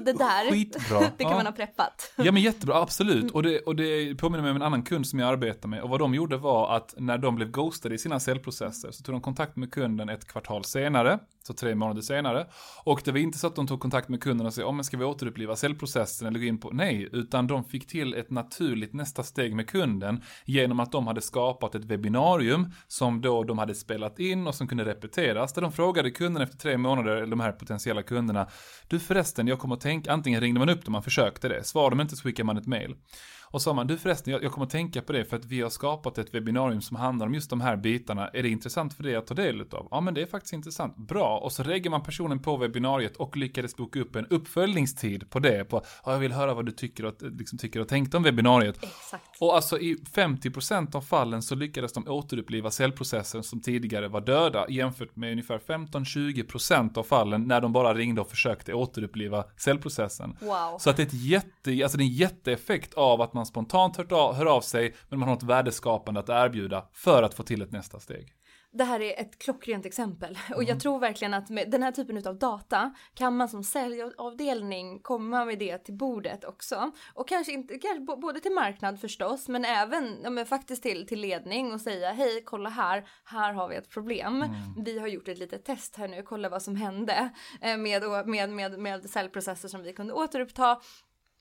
[0.05, 1.01] det där, Skitbra.
[1.17, 1.37] det kan ja.
[1.37, 2.13] man ha preppat.
[2.17, 3.31] Ja men jättebra, absolut.
[3.31, 5.83] Och det, och det påminner mig om en annan kund som jag arbetar med.
[5.83, 9.15] Och vad de gjorde var att när de blev ghostade i sina säljprocesser så tog
[9.15, 12.47] de kontakt med kunden ett kvartal senare, så tre månader senare.
[12.85, 14.75] Och det var inte så att de tog kontakt med kunden och sa, ja oh,
[14.75, 18.31] men ska vi återuppliva säljprocessen eller gå in på, nej, utan de fick till ett
[18.31, 23.59] naturligt nästa steg med kunden genom att de hade skapat ett webbinarium som då de
[23.59, 27.41] hade spelat in och som kunde repeteras, där de frågade kunden efter tre månader, de
[27.41, 28.49] här potentiella kunderna,
[28.89, 31.97] du förresten, jag kommer att tänka, antingen ringde man upp dem, man försökte det, svarade
[31.97, 32.95] de inte så skickade man ett mail.
[33.51, 35.61] Och sa man, du förresten, jag, jag kommer att tänka på det för att vi
[35.61, 38.29] har skapat ett webbinarium som handlar om just de här bitarna.
[38.29, 39.89] Är det intressant för dig att ta del av?
[39.91, 40.97] Ja, men det är faktiskt intressant.
[40.97, 41.39] Bra.
[41.39, 45.65] Och så reggar man personen på webbinariet och lyckades boka upp en uppföljningstid på det.
[45.65, 48.77] På, ja, jag vill höra vad du tycker och, liksom, tycker och tänkte om webbinariet.
[48.83, 49.25] Exakt.
[49.41, 54.67] Och alltså i 50% av fallen så lyckades de återuppliva cellprocessen som tidigare var döda
[54.69, 60.37] jämfört med ungefär 15-20% av fallen när de bara ringde och försökte återuppliva cellprocessen.
[60.41, 60.79] Wow.
[60.79, 63.97] Så att det är, ett jätte, alltså det är en jätteeffekt av att man spontant
[63.97, 67.73] hör av, sig, men man har något värdeskapande att erbjuda för att få till ett
[67.73, 68.35] nästa steg.
[68.73, 70.81] Det här är ett klockrent exempel och jag mm.
[70.81, 75.59] tror verkligen att med den här typen av data kan man som säljavdelning komma med
[75.59, 76.93] det till bordet också.
[77.15, 81.21] Och kanske inte, kanske både till marknad förstås, men även ja, men faktiskt till, till
[81.21, 84.43] ledning och säga hej, kolla här, här har vi ett problem.
[84.43, 84.85] Mm.
[84.85, 88.51] Vi har gjort ett litet test här nu, kolla vad som hände eh, med, med,
[88.51, 90.81] med, med säljprocesser som vi kunde återuppta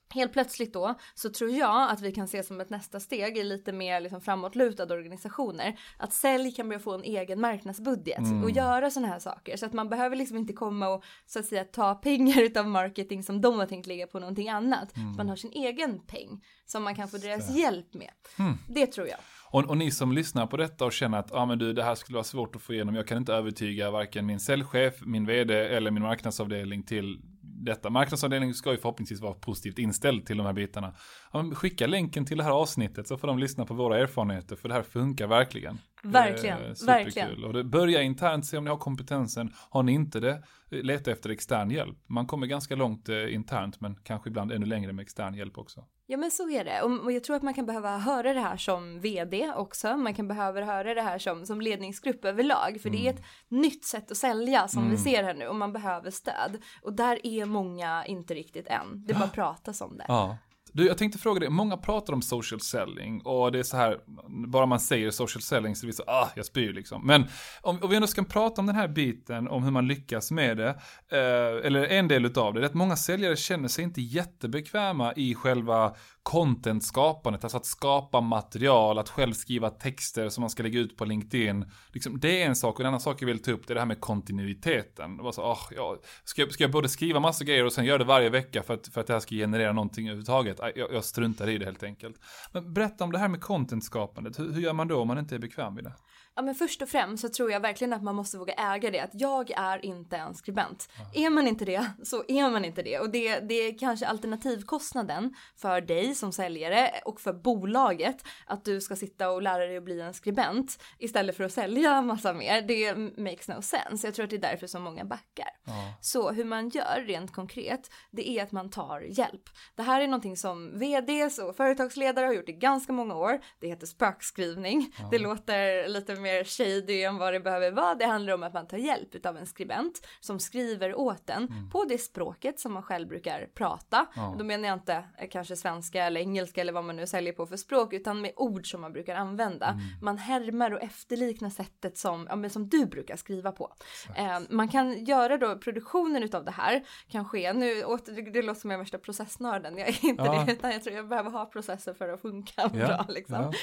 [0.10, 3.43] Helt plötsligt då så tror jag att vi kan se som ett nästa steg i
[3.43, 8.43] lite mer liksom framåtlutade organisationer att sälj kan börja få en egen marknadsbudget mm.
[8.43, 11.46] och göra sådana här saker så att man behöver liksom inte komma och så att
[11.46, 14.98] säga ta pengar utav marketing som de har tänkt lägga på någonting annat.
[14.98, 15.15] Mm.
[15.15, 17.60] Man har sin egen peng som man kan få deras så.
[17.60, 18.12] hjälp med.
[18.39, 18.58] Mm.
[18.67, 19.20] Det tror jag.
[19.50, 21.96] Och, och, ni som lyssnar på detta och känner att ah, men du, det här
[21.96, 25.54] skulle vara svårt att få igenom, jag kan inte övertyga varken min säljchef, min vd
[25.54, 27.22] eller min marknadsavdelning till
[27.58, 27.89] detta.
[27.89, 30.93] Marknadsavdelningen ska ju förhoppningsvis vara positivt inställd till de här bitarna.
[31.34, 34.70] Ja, skicka länken till det här avsnittet så får de lyssna på våra erfarenheter för
[34.70, 35.80] det här funkar verkligen.
[36.04, 37.44] Verkligen, verkligen.
[37.44, 39.54] Och det, börja internt, se om ni har kompetensen.
[39.70, 41.98] Har ni inte det, leta efter extern hjälp.
[42.08, 45.86] Man kommer ganska långt eh, internt men kanske ibland ännu längre med extern hjälp också.
[46.10, 48.58] Ja men så är det och jag tror att man kan behöva höra det här
[48.58, 49.98] som vd också.
[49.98, 53.02] Man kan behöva höra det här som, som ledningsgrupp överlag för mm.
[53.02, 54.92] det är ett nytt sätt att sälja som mm.
[54.92, 56.58] vi ser här nu och man behöver stöd.
[56.82, 59.06] Och där är många inte riktigt än.
[59.08, 60.06] Det bara pratas om det.
[60.08, 60.38] Ja.
[60.78, 64.00] Du, jag tänkte fråga dig, många pratar om social selling och det är så här,
[64.48, 67.08] bara man säger social selling så blir det så, ah, jag spyr liksom.
[67.08, 67.26] Men
[67.62, 70.58] om, om vi ändå ska prata om den här biten, om hur man lyckas med
[70.58, 70.70] det,
[71.12, 75.13] eh, eller en del utav det, det är att många säljare känner sig inte jättebekväma
[75.16, 75.96] i själva
[76.28, 81.06] content-skapandet, alltså att skapa material, att själv skriva texter som man ska lägga ut på
[81.06, 81.66] LinkedIn.
[81.94, 83.76] Liksom, det är en sak, och en annan sak jag vill ta upp det är
[83.76, 85.18] det här med kontinuiteten.
[85.18, 87.86] Det var så, oh, ja, ska, jag, ska jag både skriva massa grejer och sen
[87.86, 90.60] göra det varje vecka för att, för att det här ska generera någonting överhuvudtaget?
[90.60, 92.16] Jag, jag struntar i det helt enkelt.
[92.52, 95.36] Men berätta om det här med content-skapandet, hur, hur gör man då om man inte
[95.36, 95.94] är bekväm i det?
[96.38, 99.00] Ja men först och främst så tror jag verkligen att man måste våga äga det.
[99.00, 100.89] Att jag är inte en skribent.
[101.13, 101.26] Ja.
[101.26, 103.00] Är man inte det så är man inte det.
[103.00, 108.23] Och det, det är kanske alternativkostnaden för dig som säljare och för bolaget.
[108.45, 112.02] Att du ska sitta och lära dig att bli en skribent istället för att sälja
[112.02, 112.62] massa mer.
[112.62, 114.08] Det makes no sense.
[114.08, 115.50] Jag tror att det är därför så många backar.
[115.65, 115.73] Ja.
[116.02, 119.50] Så hur man gör rent konkret det är att man tar hjälp.
[119.76, 123.39] Det här är någonting som vds och företagsledare har gjort i ganska många år.
[123.60, 124.93] Det heter spökskrivning.
[125.00, 125.08] Ja.
[125.12, 127.96] Det låter lite mer mer shady än vad det behöver vara.
[127.96, 131.70] Det handlar om att man tar hjälp av en skribent som skriver åt en mm.
[131.70, 134.06] på det språket som man själv brukar prata.
[134.16, 134.36] Ja.
[134.38, 137.48] Då menar jag inte eh, kanske svenska eller engelska eller vad man nu säljer på
[137.48, 139.68] för språk utan med ord som man brukar använda.
[139.68, 139.82] Mm.
[140.02, 143.74] Man härmar och efterliknar sättet som, ja, som du brukar skriva på.
[144.16, 148.62] Eh, man kan göra då produktionen utav det här kan ske, nu det, det låter
[148.62, 150.44] som jag är värsta processnörden, jag är inte ja.
[150.46, 152.70] det utan jag tror jag behöver ha processer för att funka ja.
[152.70, 153.54] bra liksom.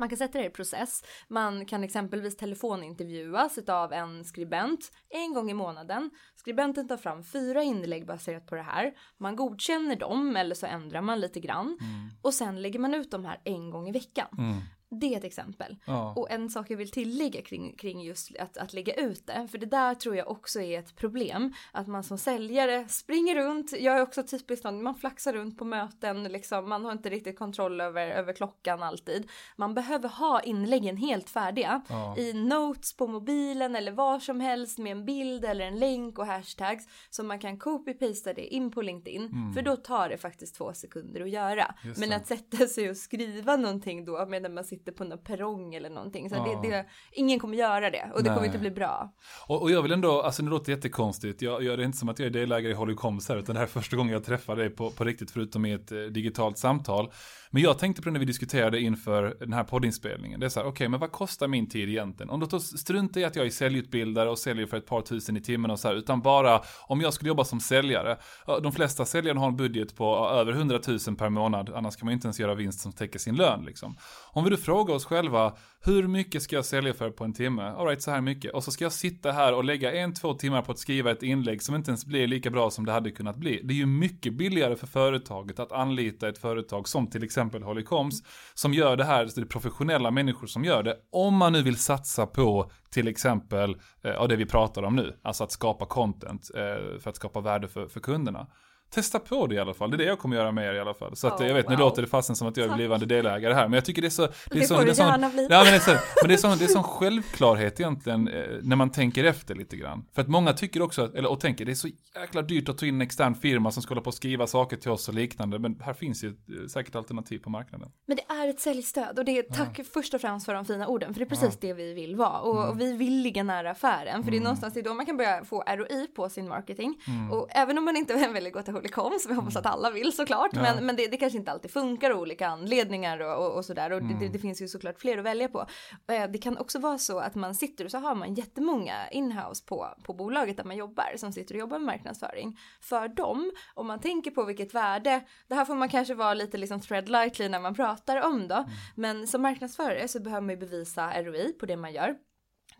[0.00, 1.04] Man kan sätta det i process.
[1.28, 6.10] Man kan exempelvis telefonintervjuas av en skribent en gång i månaden.
[6.34, 8.92] Skribenten tar fram fyra inlägg baserat på det här.
[9.18, 11.66] Man godkänner dem eller så ändrar man lite grann.
[11.66, 12.10] Mm.
[12.22, 14.28] Och sen lägger man ut de här en gång i veckan.
[14.38, 14.60] Mm.
[14.90, 15.76] Det är ett exempel.
[15.84, 16.12] Ja.
[16.16, 19.58] Och en sak jag vill tillägga kring, kring just att, att lägga ut det, för
[19.58, 21.54] det där tror jag också är ett problem.
[21.72, 25.64] Att man som säljare springer runt, jag är också typiskt någon, man flaxar runt på
[25.64, 29.30] möten, liksom, man har inte riktigt kontroll över, över klockan alltid.
[29.56, 32.16] Man behöver ha inläggen helt färdiga ja.
[32.18, 36.26] i notes på mobilen eller var som helst med en bild eller en länk och
[36.26, 39.26] hashtags så man kan copy-pasta det in på LinkedIn.
[39.26, 39.52] Mm.
[39.52, 41.74] För då tar det faktiskt två sekunder att göra.
[41.96, 45.74] Men att sätta sig och skriva någonting då medan man sitter sitter på någon perrong
[45.74, 46.30] eller någonting.
[46.30, 46.60] Så ja.
[46.62, 48.36] det, det, ingen kommer göra det och det Nej.
[48.36, 49.12] kommer inte bli bra.
[49.46, 51.42] Och, och, jag vill ändå, alltså det låter jättekonstigt.
[51.42, 53.66] Jag gör det inte som att jag är delägare i Hollycoms här, utan det här
[53.66, 57.12] är första gången jag träffar dig på, på riktigt, förutom i ett eh, digitalt samtal.
[57.50, 60.40] Men jag tänkte på det när vi diskuterade inför den här poddinspelningen.
[60.40, 62.30] Det är så här, okej, okay, men vad kostar min tid egentligen?
[62.30, 65.40] Om då struntar i att jag är säljutbildare och säljer för ett par tusen i
[65.40, 68.16] timmen och så här, utan bara om jag skulle jobba som säljare.
[68.62, 72.12] De flesta säljare har en budget på över 100 000 per månad, annars kan man
[72.12, 73.96] inte ens göra vinst som täcker sin lön liksom.
[74.32, 77.62] Om vi då Fråga oss själva, hur mycket ska jag sälja för på en timme?
[77.62, 78.52] Alright, så här mycket.
[78.52, 81.22] Och så ska jag sitta här och lägga en, två timmar på att skriva ett
[81.22, 83.60] inlägg som inte ens blir lika bra som det hade kunnat bli.
[83.64, 88.22] Det är ju mycket billigare för företaget att anlita ett företag som till exempel Holicoms.
[88.54, 90.96] som gör det här, det är professionella människor som gör det.
[91.12, 95.44] Om man nu vill satsa på till exempel, eh, det vi pratar om nu, alltså
[95.44, 98.46] att skapa content eh, för att skapa värde för, för kunderna
[98.90, 99.90] testa på det i alla fall.
[99.90, 101.16] Det är det jag kommer göra med er i alla fall.
[101.16, 101.70] Så att, oh, jag vet, wow.
[101.70, 103.68] nu låter det fasen som att jag är blivande delägare här.
[103.68, 104.22] Men jag tycker det är så...
[104.22, 105.46] Det, är det så, får det sån, gärna bli.
[105.50, 108.44] Ja, men det är så, men det är sån, det är sån självklarhet egentligen eh,
[108.62, 110.04] när man tänker efter lite grann.
[110.14, 111.88] För att många tycker också, eller och tänker, det är så
[112.20, 114.76] jäkla dyrt att ta in en extern firma som ska hålla på och skriva saker
[114.76, 115.58] till oss och liknande.
[115.58, 117.88] Men här finns ju eh, säkert alternativ på marknaden.
[118.06, 119.84] Men det är ett säljstöd och det är tack ja.
[119.94, 121.14] först och främst för de fina orden.
[121.14, 121.68] För det är precis ja.
[121.68, 122.40] det vi vill vara.
[122.40, 122.70] Och, mm.
[122.70, 124.06] och, vi vill ligga nära affären.
[124.06, 124.24] För mm.
[124.24, 124.44] det är mm.
[124.44, 127.02] någonstans det är då man kan börja få ROI på sin marketing.
[127.06, 127.30] Mm.
[127.30, 130.12] Och även om man inte vill gå till Holycom, så vi hoppas att alla vill
[130.12, 130.50] såklart.
[130.52, 130.62] Ja.
[130.62, 133.90] Men, men det, det, kanske inte alltid funkar av olika anledningar och, och, och sådär.
[133.90, 134.18] Och mm.
[134.18, 135.66] det, det, finns ju såklart fler att välja på.
[136.06, 139.88] Det kan också vara så att man sitter och så har man jättemånga inhouse på,
[140.02, 142.58] på bolaget där man jobbar som sitter och jobbar med marknadsföring.
[142.80, 146.58] För dem, om man tänker på vilket värde, det här får man kanske vara lite
[146.58, 148.54] liksom thread lightly när man pratar om då.
[148.54, 148.70] Mm.
[148.94, 152.16] Men som marknadsförare så behöver man ju bevisa ROI på det man gör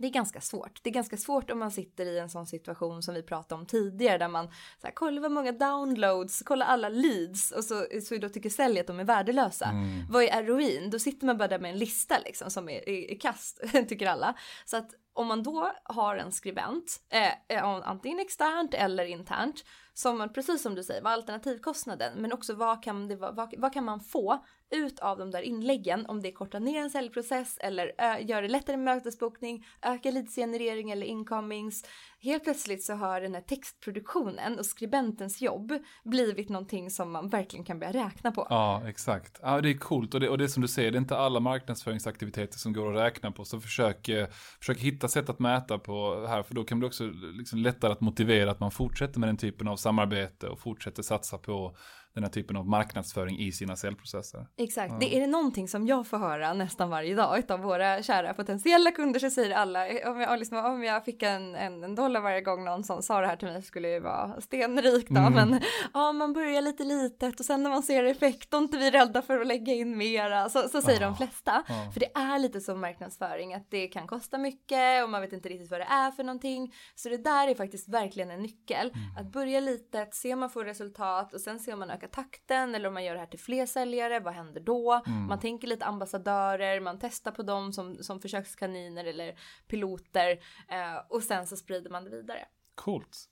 [0.01, 0.81] det är ganska svårt.
[0.83, 3.67] Det är ganska svårt om man sitter i en sån situation som vi pratade om
[3.67, 8.17] tidigare där man så här, kollar vad många downloads, kolla alla leads och så, så
[8.17, 9.67] då tycker sälj att de är värdelösa.
[9.67, 10.07] Mm.
[10.11, 10.91] Vad är ROIn?
[10.91, 14.35] Då sitter man bara där med en lista liksom som är i, kast, tycker alla.
[14.65, 20.33] Så att om man då har en skribent, eh, eh antingen externt eller internt, som
[20.33, 22.13] precis som du säger, vad är alternativkostnaden?
[22.23, 26.07] Men också vad kan, det, vad, vad kan man få ut av de där inläggen
[26.07, 31.07] om det kortar ner en säljprocess eller gör det lättare med mötesbokning, ökar leadsgenerering eller
[31.07, 31.85] incomings.
[32.23, 35.73] Helt plötsligt så har den här textproduktionen och skribentens jobb
[36.05, 38.47] blivit någonting som man verkligen kan börja räkna på.
[38.51, 39.39] Ja, exakt.
[39.43, 41.17] Ja, det är coolt och det, och det är som du säger, det är inte
[41.17, 43.45] alla marknadsföringsaktiviteter som går att räkna på.
[43.45, 44.27] Så försök, eh,
[44.59, 48.01] försök hitta sätt att mäta på här, för då kan det också liksom lättare att
[48.01, 51.77] motivera att man fortsätter med den typen av samarbete och fortsätter satsa på
[52.15, 54.47] den här typen av marknadsföring i sina säljprocesser.
[54.57, 54.99] Exakt, ja.
[55.01, 58.91] det är det någonting som jag får höra nästan varje dag av våra kära potentiella
[58.91, 62.41] kunder så säger alla om jag, liksom, om jag fick en, en, en, dollar varje
[62.41, 65.33] gång någon som sa det här till mig skulle det vara stenrik då mm.
[65.33, 65.61] men
[65.95, 68.91] ja man börjar lite litet och sen när man ser effekt då är inte vi
[68.91, 71.93] rädda för att lägga in mera så, så säger ah, de flesta ah.
[71.93, 75.49] för det är lite som marknadsföring att det kan kosta mycket och man vet inte
[75.49, 79.17] riktigt vad det är för någonting så det där är faktiskt verkligen en nyckel mm.
[79.17, 82.75] att börja litet se om man får resultat och sen se om man öka takten
[82.75, 85.03] eller om man gör det här till fler säljare, vad händer då?
[85.07, 85.27] Mm.
[85.27, 89.35] Man tänker lite ambassadörer, man testar på dem som, som försökskaniner eller
[89.69, 90.31] piloter
[90.69, 92.45] eh, och sen så sprider man det vidare.
[92.75, 93.27] Coolt.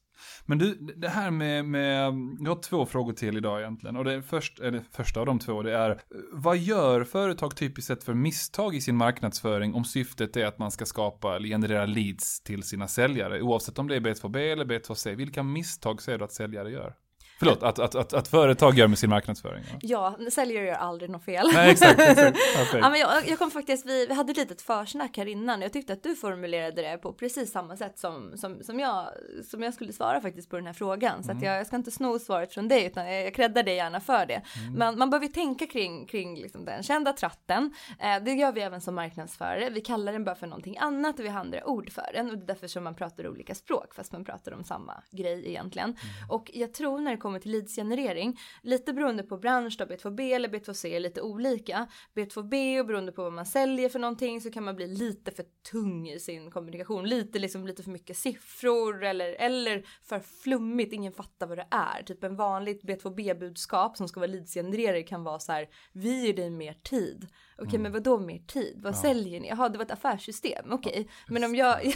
[0.47, 3.97] Men du, det här med, med, jag har två frågor till idag egentligen.
[3.97, 6.01] Och det först, eller första av de två, det är,
[6.33, 10.71] vad gör företag typiskt sett för misstag i sin marknadsföring om syftet är att man
[10.71, 13.43] ska skapa eller generera leads till sina säljare?
[13.43, 16.95] Oavsett om det är B2B eller B2C, vilka misstag ser du att säljare gör?
[17.39, 19.65] Förlåt, att, att, att, att företag gör med sin marknadsföring.
[19.81, 21.51] Ja, ja säljare gör aldrig något fel.
[21.55, 22.01] Nej, exakt.
[22.01, 22.39] exakt.
[22.73, 25.63] ja, men jag, jag kom faktiskt, vi, vi hade ett litet försnack här innan.
[25.63, 29.09] Jag tyckte att du formulerade det på precis samma sätt som, som, som, jag,
[29.51, 31.25] som jag skulle svara faktiskt på den här frågan.
[31.25, 31.37] Så mm.
[31.37, 34.01] att jag, jag ska inte sno svaret från dig, utan jag, jag creddar dig gärna
[34.01, 34.43] för det.
[34.63, 34.75] Mm.
[34.75, 37.75] Men man behöver tänka kring, kring liksom den kända tratten.
[38.01, 39.71] Eh, det gör vi även som marknadsförare.
[39.71, 42.31] Vi kallar den bara för någonting annat och vi har andra ord för den.
[42.31, 45.49] Och det är därför som man pratar olika språk, fast man pratar om samma grej
[45.49, 45.89] egentligen.
[45.89, 46.31] Mm.
[46.31, 48.41] Och jag tror när det kommer till leadsgenerering.
[48.63, 51.89] Lite beroende på bransch då, B2B eller B2C är lite olika.
[52.15, 55.45] B2B och beroende på vad man säljer för någonting så kan man bli lite för
[55.71, 57.09] tung i sin kommunikation.
[57.09, 62.03] Lite liksom lite för mycket siffror eller, eller för flummigt, ingen fattar vad det är.
[62.03, 66.51] Typ en vanligt B2B-budskap som ska vara leadsgenererare kan vara så här, vi ger dig
[66.51, 67.27] mer tid.
[67.63, 67.83] Okej, mm.
[67.83, 68.81] men vad då mer tid?
[68.83, 68.97] Vad ja.
[68.97, 69.49] säljer ni?
[69.49, 70.73] Jaha, det var ett affärssystem.
[70.73, 71.07] Okej, okay.
[71.29, 71.85] men om jag,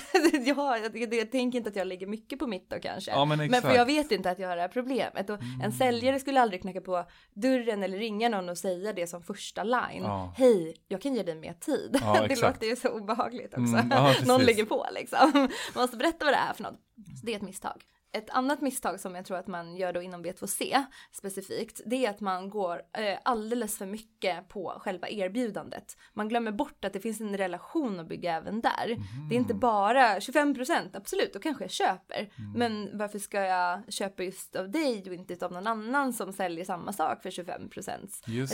[0.47, 3.11] ja, jag, jag, tänker inte att jag lägger mycket på mitt då kanske.
[3.11, 5.31] Ja, men, men, för jag vet inte att jag har det här problemet.
[5.31, 5.61] Och mm.
[5.61, 9.63] En säljare skulle aldrig knacka på dörren eller ringa någon och säga det som första
[9.63, 10.03] line.
[10.03, 10.35] Ja.
[10.37, 11.93] Hej, jag kan ge dig mer tid.
[12.29, 13.77] det låter ju så obehagligt också.
[13.77, 13.89] Mm.
[14.27, 15.31] någon ligger på liksom.
[15.75, 16.81] Man måste berätta vad det är för något.
[17.21, 20.03] Så det är ett misstag ett annat misstag som jag tror att man gör då
[20.03, 25.97] inom B2C specifikt, det är att man går eh, alldeles för mycket på själva erbjudandet.
[26.15, 28.87] Man glömmer bort att det finns en relation att bygga även där.
[28.87, 29.29] Mm.
[29.29, 32.31] Det är inte bara 25% absolut, då kanske jag köper.
[32.39, 32.53] Mm.
[32.53, 36.65] Men varför ska jag köpa just av dig och inte av någon annan som säljer
[36.65, 37.63] samma sak för 25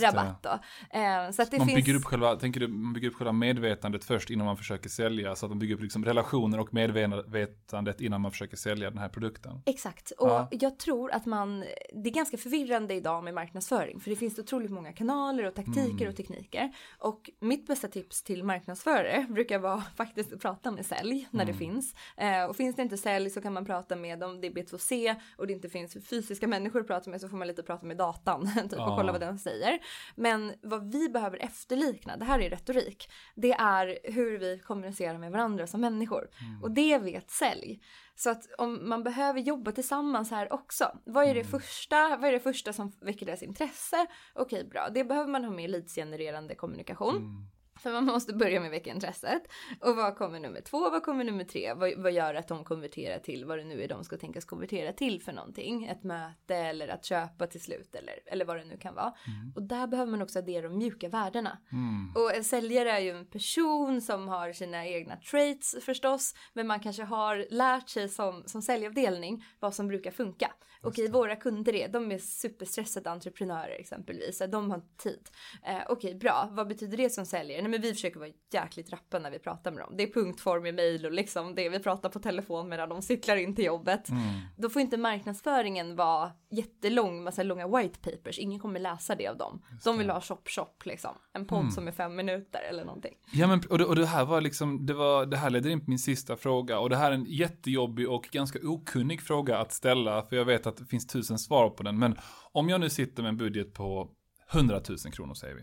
[0.03, 0.59] rabatt då?
[0.99, 1.77] Eh, så att det man finns...
[1.77, 5.37] bygger upp själva, tänker du, man bygger upp själva medvetandet först innan man försöker sälja,
[5.37, 9.09] så att man bygger upp liksom relationer och medvetandet innan man försöker sälja den här
[9.09, 9.73] produkten produkten.
[9.75, 10.49] Exakt, och ja.
[10.51, 11.61] jag tror att man,
[11.93, 15.91] det är ganska förvirrande idag med marknadsföring för det finns otroligt många kanaler och taktiker
[15.91, 16.09] mm.
[16.09, 16.73] och tekniker.
[16.99, 21.53] Och mitt bästa tips till marknadsförare brukar vara faktiskt att prata med sälj när mm.
[21.53, 21.95] det finns.
[22.17, 25.15] Eh, och finns det inte sälj så kan man prata med om det är B2C
[25.37, 27.97] och det inte finns fysiska människor att prata med så får man lite prata med
[27.97, 28.91] datan typ, ja.
[28.91, 29.79] och kolla vad den säger.
[30.15, 35.33] Men vad vi behöver efterlikna, det här är retorik, det är hur vi kommunicerar med
[35.33, 36.29] varandra som människor.
[36.41, 36.63] Mm.
[36.63, 37.81] Och det vet sälj.
[38.19, 40.99] Så att om man behöver jobba tillsammans här också.
[41.05, 41.51] Vad är det mm.
[41.51, 44.07] första, vad är det första som väcker deras intresse?
[44.35, 44.89] Okej, bra.
[44.89, 47.17] Det behöver man ha med leadsgenererande kommunikation.
[47.17, 47.47] Mm.
[47.79, 49.43] För man måste börja med väcka intresset.
[49.81, 50.91] Och vad kommer nummer två?
[50.91, 51.75] Vad kommer nummer tre?
[51.75, 54.93] Vad, vad gör att de konverterar till vad det nu är de ska tänkas konvertera
[54.93, 55.87] till för någonting?
[55.87, 59.15] Ett möte eller att köpa till slut eller, eller vad det nu kan vara.
[59.27, 59.53] Mm.
[59.55, 61.59] Och där behöver man också addera de mjuka värdena.
[61.73, 62.13] Mm.
[62.17, 66.35] Och en säljare är ju en person som har sina egna traits förstås.
[66.53, 70.53] Men man kanske har lärt sig som, som säljavdelning vad som brukar funka.
[70.83, 74.43] Okej, våra kunder är, de är superstressade entreprenörer exempelvis.
[74.49, 75.29] De har tid.
[75.67, 76.49] Eh, Okej, bra.
[76.53, 77.63] Vad betyder det som säljare?
[77.69, 79.95] Nej, men vi försöker vara jäkligt rappa när vi pratar med dem.
[79.97, 83.37] Det är punktform i mail och liksom det vi pratar på telefon medan de cyklar
[83.37, 84.09] in till jobbet.
[84.09, 84.23] Mm.
[84.57, 88.39] Då får inte marknadsföringen vara jättelång, massa långa white papers.
[88.39, 89.63] Ingen kommer läsa det av dem.
[89.85, 91.15] De vill ha shop shop liksom.
[91.33, 91.71] En podd mm.
[91.71, 93.15] som är fem minuter eller någonting.
[93.33, 95.81] Ja, men och det, och det här var liksom, det var, det här leder in
[95.81, 99.73] på min sista fråga och det här är en jättejobbig och ganska okunnig fråga att
[99.73, 101.99] ställa för jag vet att det finns tusen svar på den.
[101.99, 102.17] Men
[102.53, 104.09] om jag nu sitter med en budget på
[104.53, 105.63] 100 000 kronor säger vi.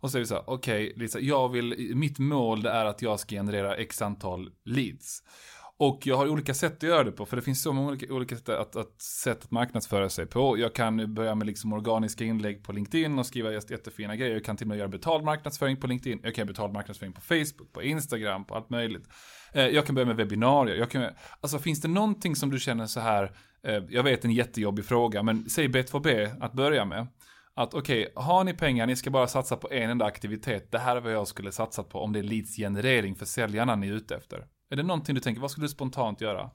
[0.00, 3.02] Och så är vi så här, okej okay, Lisa, jag vill, mitt mål är att
[3.02, 5.22] jag ska generera x antal leads.
[5.80, 8.14] Och jag har olika sätt att göra det på, för det finns så många olika,
[8.14, 10.58] olika sätt, att, att, sätt att marknadsföra sig på.
[10.58, 14.32] Jag kan börja med liksom organiska inlägg på LinkedIn och skriva jättefina grejer.
[14.32, 16.20] Jag kan till och med göra betald marknadsföring på LinkedIn.
[16.22, 19.08] Jag kan göra betald marknadsföring på Facebook, på Instagram, på allt möjligt.
[19.52, 20.76] Eh, jag kan börja med webbinarier.
[20.76, 21.06] Jag kan,
[21.40, 23.32] alltså finns det någonting som du känner så här,
[23.62, 27.06] eh, jag vet en jättejobbig fråga, men säg B2B att börja med.
[27.58, 30.72] Att okej, okay, har ni pengar, ni ska bara satsa på en enda aktivitet.
[30.72, 33.88] Det här är vad jag skulle satsat på om det är leadsgenerering för säljarna ni
[33.88, 34.46] är ute efter.
[34.70, 36.50] Är det någonting du tänker, vad skulle du spontant göra?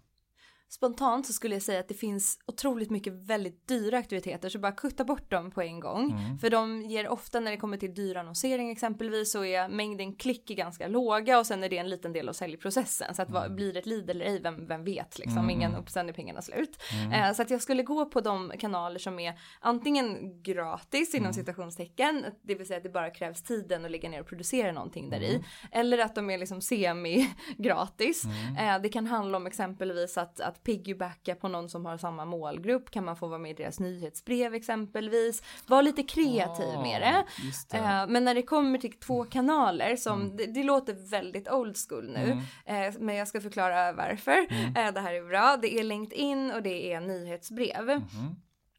[0.74, 4.71] Spontant så skulle jag säga att det finns otroligt mycket väldigt dyra aktiviteter så bara
[4.71, 6.11] kutta bort dem på en gång.
[6.11, 6.38] Mm.
[6.38, 10.45] För de ger ofta när det kommer till dyr annonsering exempelvis så är mängden klick
[10.45, 13.15] ganska låga och sen är det en liten del av säljprocessen.
[13.15, 13.55] Så att mm.
[13.55, 15.38] blir det ett lead eller ej, vem, vem vet liksom.
[15.38, 15.49] Mm.
[15.49, 16.84] Ingen är pengarna slut.
[17.03, 17.11] Mm.
[17.11, 21.34] Eh, så att jag skulle gå på de kanaler som är antingen gratis inom mm.
[21.34, 25.09] citationstecken, det vill säga att det bara krävs tiden att lägga ner och producera någonting
[25.09, 25.36] där i.
[25.36, 25.43] Mm.
[25.71, 28.24] Eller att de är liksom semi gratis.
[28.26, 28.76] Mm.
[28.76, 32.91] Eh, det kan handla om exempelvis att, att piggybacka på någon som har samma målgrupp?
[32.91, 35.43] Kan man få vara med i deras nyhetsbrev exempelvis?
[35.68, 37.26] Var lite kreativ med det.
[37.72, 37.78] det.
[37.78, 40.38] Uh, men när det kommer till två kanaler som, mm.
[40.38, 42.43] det, det, låter väldigt old school nu.
[42.68, 42.93] Mm.
[42.93, 44.47] Uh, men jag ska förklara varför.
[44.49, 44.68] Mm.
[44.68, 45.57] Uh, det här är bra.
[45.61, 48.01] Det är LinkedIn och det är nyhetsbrev.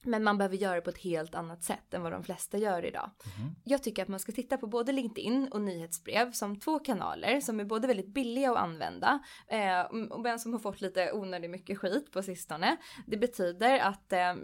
[0.04, 2.84] Men man behöver göra det på ett helt annat sätt än vad de flesta gör
[2.84, 3.10] idag.
[3.38, 3.54] Mm.
[3.64, 7.60] Jag tycker att man ska titta på både LinkedIn och nyhetsbrev som två kanaler som
[7.60, 12.12] är både väldigt billiga att använda eh, men som har fått lite onödigt mycket skit
[12.12, 12.76] på sistone.
[13.06, 14.34] Det betyder att eh,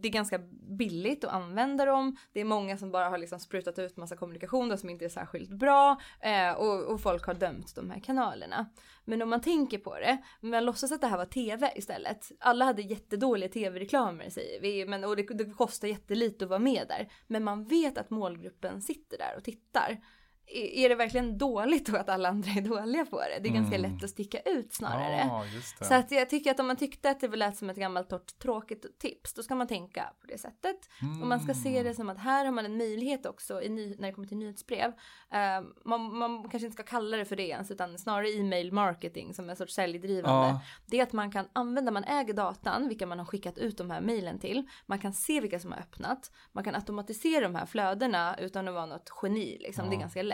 [0.00, 0.38] det är ganska
[0.78, 2.16] billigt att använda dem.
[2.32, 5.50] Det är många som bara har liksom sprutat ut massa kommunikation som inte är särskilt
[5.50, 8.66] bra eh, och, och folk har dömt de här kanalerna.
[9.04, 12.32] Men om man tänker på det, man låtsas att det här var tv istället.
[12.40, 16.84] Alla hade jättedåliga tv-reklamer säger vi, men, och det, det kostar jättelite att vara med
[16.88, 17.12] där.
[17.26, 19.98] Men man vet att målgruppen sitter där och tittar
[20.46, 23.38] är det verkligen dåligt då att alla andra är dåliga på det?
[23.42, 23.92] Det är ganska mm.
[23.92, 25.16] lätt att sticka ut snarare.
[25.16, 25.44] Ja,
[25.80, 28.38] så att jag tycker att om man tyckte att det lät som ett gammalt torrt
[28.38, 30.76] tråkigt tips, då ska man tänka på det sättet.
[31.02, 31.22] Mm.
[31.22, 34.12] Och man ska se det som att här har man en möjlighet också när det
[34.12, 34.88] kommer till nyhetsbrev.
[34.88, 39.34] Uh, man, man, kanske inte ska kalla det för det ens, utan snarare e-mail marketing
[39.34, 40.48] som en sorts säljdrivande.
[40.48, 40.60] Ja.
[40.86, 43.90] Det är att man kan använda, man äger datan, vilka man har skickat ut de
[43.90, 44.68] här mejlen till.
[44.86, 46.30] Man kan se vilka som har öppnat.
[46.52, 49.58] Man kan automatisera de här flödena utan att vara något geni.
[49.60, 49.84] Liksom.
[49.84, 49.90] Ja.
[49.90, 50.31] Det är ganska lätt.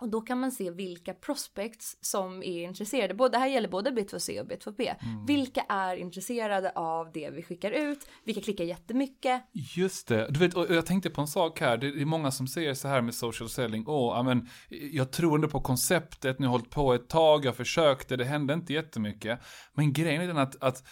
[0.00, 3.14] Och då kan man se vilka prospects som är intresserade.
[3.14, 4.94] Både, det här gäller både B2C och B2B.
[5.02, 5.26] Mm.
[5.26, 8.08] Vilka är intresserade av det vi skickar ut?
[8.24, 9.42] Vilka klickar jättemycket?
[9.52, 10.26] Just det.
[10.30, 11.76] Du vet, och jag tänkte på en sak här.
[11.76, 13.84] Det är många som säger så här med social selling.
[13.86, 16.38] Åh, men jag tror ändå på konceptet.
[16.38, 17.44] Ni har hållit på ett tag.
[17.44, 18.16] Jag försökte.
[18.16, 19.40] Det hände inte jättemycket.
[19.74, 20.82] Men grejen är den att, att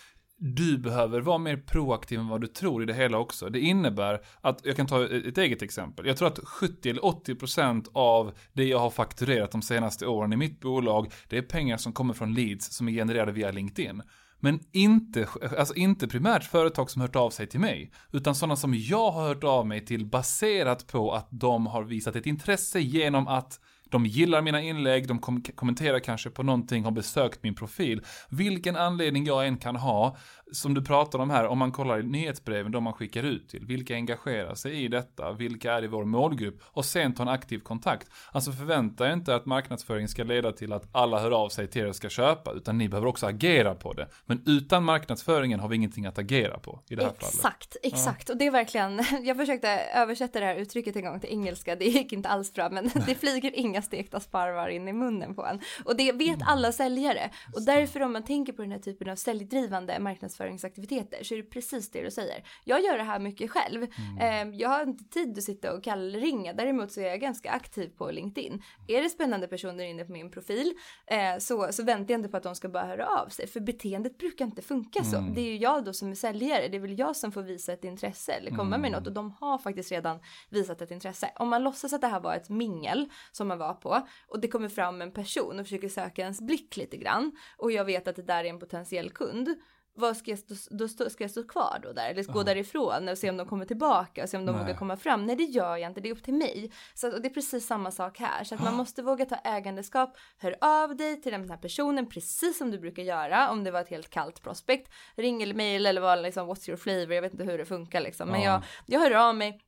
[0.47, 3.49] du behöver vara mer proaktiv än vad du tror i det hela också.
[3.49, 6.07] Det innebär att, jag kan ta ett eget exempel.
[6.07, 10.36] Jag tror att 70 eller 80% av det jag har fakturerat de senaste åren i
[10.36, 14.03] mitt bolag, det är pengar som kommer från leads som är genererade via LinkedIn.
[14.40, 15.28] Men inte,
[15.59, 19.28] alltså inte primärt företag som hört av sig till mig, utan sådana som jag har
[19.28, 23.61] hört av mig till baserat på att de har visat ett intresse genom att
[23.91, 28.03] de gillar mina inlägg, de kom kommenterar kanske på någonting, har besökt min profil.
[28.28, 30.16] Vilken anledning jag än kan ha,
[30.53, 33.66] som du pratar om här, om man kollar i nyhetsbreven de man skickar ut till,
[33.66, 37.59] vilka engagerar sig i detta, vilka är i vår målgrupp och sen ta en aktiv
[37.59, 38.09] kontakt.
[38.32, 41.82] Alltså förvänta er inte att marknadsföring ska leda till att alla hör av sig till
[41.82, 44.09] er och ska köpa, utan ni behöver också agera på det.
[44.26, 47.55] Men utan marknadsföringen har vi ingenting att agera på i det här exakt, fallet.
[47.55, 48.28] Exakt, exakt.
[48.28, 48.32] Ja.
[48.32, 51.84] Och det är verkligen, jag försökte översätta det här uttrycket en gång till engelska, det
[51.84, 55.61] gick inte alls bra, men det flyger inga stekta sparvar in i munnen på en.
[55.84, 56.49] Och det vet mm.
[56.49, 57.30] alla säljare.
[57.55, 59.99] Och därför om man tänker på den här typen av säljdrivande
[60.39, 62.45] marknadsföringsaktiviteter så är det precis det du säger.
[62.64, 63.82] Jag gör det här mycket själv.
[63.82, 64.18] Mm.
[64.20, 66.53] Ehm, jag har inte tid att sitta och kallringa.
[66.53, 68.62] Däremot så är jag ganska aktiv på LinkedIn.
[68.89, 70.74] Är det spännande personer inne på min profil
[71.07, 73.47] eh, så, så väntar jag inte på att de ska bara höra av sig.
[73.47, 75.16] För beteendet brukar inte funka så.
[75.16, 75.35] Mm.
[75.35, 76.68] Det är ju jag då som är säljare.
[76.68, 79.07] Det är väl jag som får visa ett intresse eller komma med något.
[79.07, 80.20] Och de har faktiskt redan
[80.51, 81.30] visat ett intresse.
[81.37, 84.49] Om man låtsas att det här var ett mingel som man var på och det
[84.49, 88.16] kommer fram en person och försöker söka ens blick lite grann och jag vet att
[88.16, 89.49] det där är en potentiell kund
[89.97, 92.11] vad ska jag stå, då stå, ska jag stå kvar då där?
[92.11, 94.61] Eller gå uh därifrån och se om de kommer tillbaka och se om de Nej.
[94.64, 95.26] vågar komma fram?
[95.26, 96.70] Nej det gör jag inte, det är upp till mig.
[96.95, 98.45] Så det är precis samma sak här.
[98.45, 100.16] Så att man måste våga ta ägandeskap.
[100.38, 103.80] Hör av dig till den här personen precis som du brukar göra om det var
[103.80, 104.92] ett helt kallt prospect.
[105.16, 107.12] Ring eller mail eller vad liksom what's your flavor?
[107.12, 108.28] Jag vet inte hur det funkar liksom.
[108.28, 109.61] Men uh jag, jag hör av mig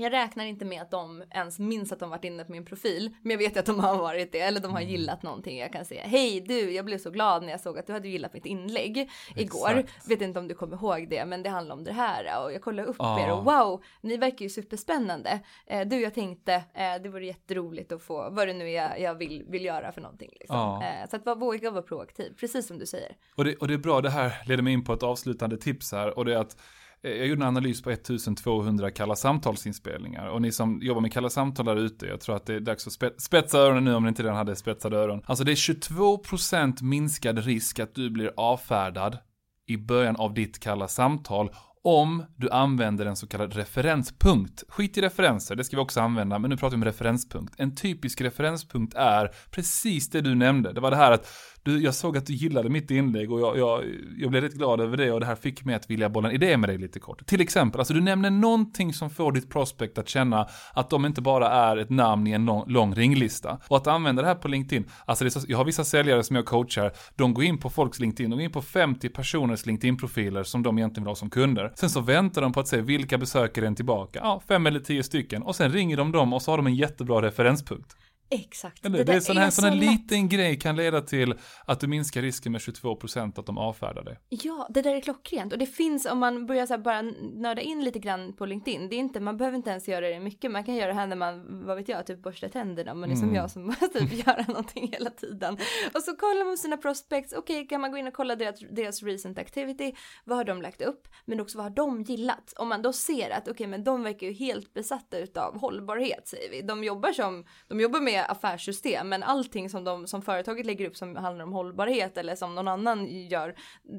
[0.00, 3.14] Jag räknar inte med att de ens minns att de varit inne på min profil,
[3.22, 5.58] men jag vet att de har varit det eller de har gillat någonting.
[5.58, 8.08] Jag kan säga hej du, jag blev så glad när jag såg att du hade
[8.08, 9.70] gillat mitt inlägg igår.
[9.78, 10.10] Exakt.
[10.10, 12.62] Vet inte om du kommer ihåg det, men det handlar om det här och jag
[12.62, 13.20] kollar upp Ja.
[13.20, 15.40] er och wow, ni verkar ju superspännande.
[15.66, 19.14] Eh, du, jag tänkte eh, det vore jätteroligt att få vad det nu är jag
[19.14, 20.30] vill, vill göra för någonting.
[20.40, 20.56] Liksom.
[20.56, 20.82] Ja.
[20.84, 23.16] Eh, så att vara, våga vara proaktiv, precis som du säger.
[23.34, 25.92] Och det, och det är bra, det här leder mig in på ett avslutande tips
[25.92, 26.56] här och det är att
[27.04, 31.30] Eh, jag gjorde en analys på 1200 kalla samtalsinspelningar och ni som jobbar med kalla
[31.30, 34.02] samtal där ute, jag tror att det är dags att spe- spetsa öronen nu om
[34.02, 35.22] ni inte redan hade spetsade öron.
[35.24, 39.18] Alltså det är 22% minskad risk att du blir avfärdad
[39.66, 41.50] i början av ditt kalla samtal
[41.82, 44.64] om du använder en så kallad referenspunkt.
[44.68, 47.54] Skit i referenser, det ska vi också använda, men nu pratar vi om referenspunkt.
[47.58, 50.72] En typisk referenspunkt är precis det du nämnde.
[50.72, 51.26] Det var det här att
[51.62, 53.84] du, jag såg att du gillade mitt inlägg och jag, jag,
[54.18, 56.34] jag blev rätt glad över det och det här fick mig att vilja bolla en
[56.34, 57.26] idé med dig lite kort.
[57.26, 61.22] Till exempel, alltså du nämner någonting som får ditt prospect att känna att de inte
[61.22, 63.58] bara är ett namn i en lång, lång ringlista.
[63.68, 66.36] Och att använda det här på LinkedIn, alltså det så, jag har vissa säljare som
[66.36, 70.42] jag coachar, de går in på folks LinkedIn, de går in på 50 personers LinkedIn-profiler
[70.42, 71.72] som de egentligen vill ha som kunder.
[71.74, 75.02] Sen så väntar de på att se vilka besöker den tillbaka, ja, fem eller tio
[75.02, 77.96] stycken, och sen ringer de dem och så har de en jättebra referenspunkt.
[78.30, 78.86] Exakt.
[78.86, 79.90] Eller, det, är sån här, sån här så lätt.
[79.92, 84.18] liten grej kan leda till att du minskar risken med 22% att de avfärdar dig.
[84.28, 87.62] Ja, det där är klockrent och det finns om man börjar så här bara nörda
[87.62, 88.88] in lite grann på LinkedIn.
[88.88, 90.50] Det är inte, man behöver inte ens göra det mycket.
[90.50, 92.94] Man kan göra det här när man, vad vet jag, typ borstar tänderna.
[92.94, 93.34] Man är som Mm.
[93.34, 95.58] jag som måste typ göra någonting hela tiden.
[95.94, 97.32] Och så kollar man sina prospects.
[97.32, 99.92] Okej, kan man gå in och kolla deras, deras recent activity?
[100.24, 101.08] Vad har de lagt upp?
[101.24, 102.52] Men också vad har de gillat?
[102.56, 106.50] Om man då ser att okej, men de verkar ju helt besatta utav hållbarhet säger
[106.50, 106.62] vi.
[106.62, 110.96] De jobbar som, de jobbar med affärssystem, men allting som de som företaget lägger upp
[110.96, 113.54] som handlar om hållbarhet eller som någon annan gör,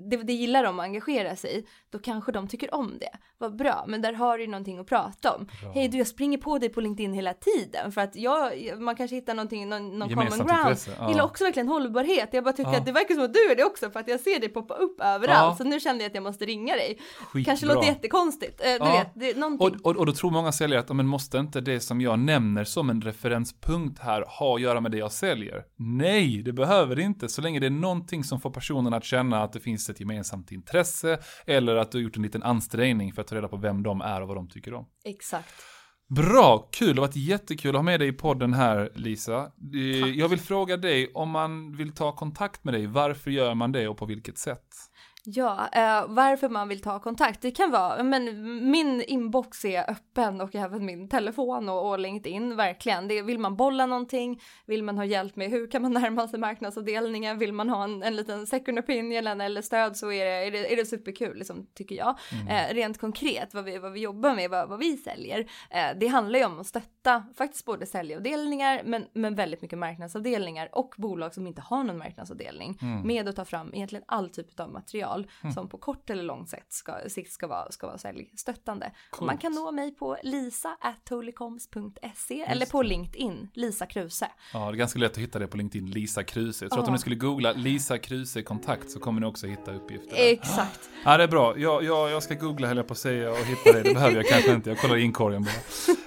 [0.10, 1.66] det, det gillar de att engagera sig i.
[1.92, 3.10] Då kanske de tycker om det.
[3.38, 5.48] Vad bra, men där har du någonting att prata om.
[5.74, 9.16] Hej du, jag springer på dig på LinkedIn hela tiden för att jag, man kanske
[9.16, 10.78] hittar någonting, någon, någon common ground.
[11.00, 11.10] ja.
[11.10, 12.30] Gillar också verkligen hållbarhet.
[12.32, 12.78] Jag bara tycker Ja.
[12.78, 14.74] att det verkar som att du är det också för att jag ser dig poppa
[14.74, 15.30] upp överallt.
[15.30, 15.56] Ja.
[15.58, 16.98] Så nu kände jag att jag måste ringa dig.
[17.20, 17.52] Skitbra.
[17.52, 18.62] Kanske låter jättekonstigt.
[18.62, 18.92] Eh, du Ja.
[18.92, 19.68] vet, det någonting.
[19.84, 22.64] Och, och, och då tror många säljare att, men måste inte det som jag nämner
[22.64, 25.64] som en referenspunkt här ha att göra med det jag säljer?
[25.78, 29.44] Nej, det behöver det inte, så länge det är någonting som får personen att känna
[29.44, 33.22] att det finns ett gemensamt intresse, eller att du har gjort en liten ansträngning för
[33.22, 34.86] att ta reda på vem de är och vad de tycker om.
[35.06, 35.54] Exakt.
[36.16, 39.38] Bra, kul, det har varit jättekul att ha med dig i podden här Lisa.
[39.38, 40.16] Eh, Tack.
[40.16, 43.88] Jag vill fråga dig om man vill ta kontakt med dig, varför gör man det
[43.88, 44.68] och på vilket sätt?
[45.24, 47.42] Ja, eh, varför man vill ta kontakt.
[47.42, 48.24] Det kan vara, men
[48.72, 53.08] min inbox är öppen och även min telefon och, och LinkedIn, verkligen.
[53.08, 54.42] Det, vill man bolla någonting?
[54.66, 57.38] Vill man ha hjälp med hur kan man närma sig marknadsavdelningen?
[57.38, 60.74] Vill man ha en, en liten second opinion eller, stöd så är det, är det,
[60.74, 62.20] är det superkul, liksom, tycker jag.
[62.50, 66.08] Eh, rent konkret, vad vi, vad vi jobbar med, vad, vad vi säljer, eh, det
[66.08, 71.34] handlar ju om att stötta faktiskt både säljavdelningar, men, men väldigt mycket marknadsavdelningar och bolag
[71.34, 75.11] som inte har någon marknadsavdelning med att ta fram egentligen all typ av material
[75.54, 78.92] som på kort eller lång sätt ska, sikt ska vara, ska vara säljstöttande.
[79.22, 84.28] Man kan nå mig på lisa.tolicoms.se eller på LinkedIn, Lisa Kruse.
[84.54, 86.66] Ja, det är ganska lätt att hitta det på LinkedIn, Lisa Kruse.
[86.66, 89.74] Jag tror att om ni skulle googla Lisa Kruse kontakt så kommer ni också hitta
[89.74, 90.32] uppgifter där.
[90.32, 90.90] Exakt.
[91.06, 91.58] Ja, det är bra.
[91.58, 93.84] Jag, jag, jag ska googla höll jag på att säga och hitta det.
[93.84, 94.70] Det behöver jag kanske inte.
[94.70, 95.54] Jag kollar inkorgen bara.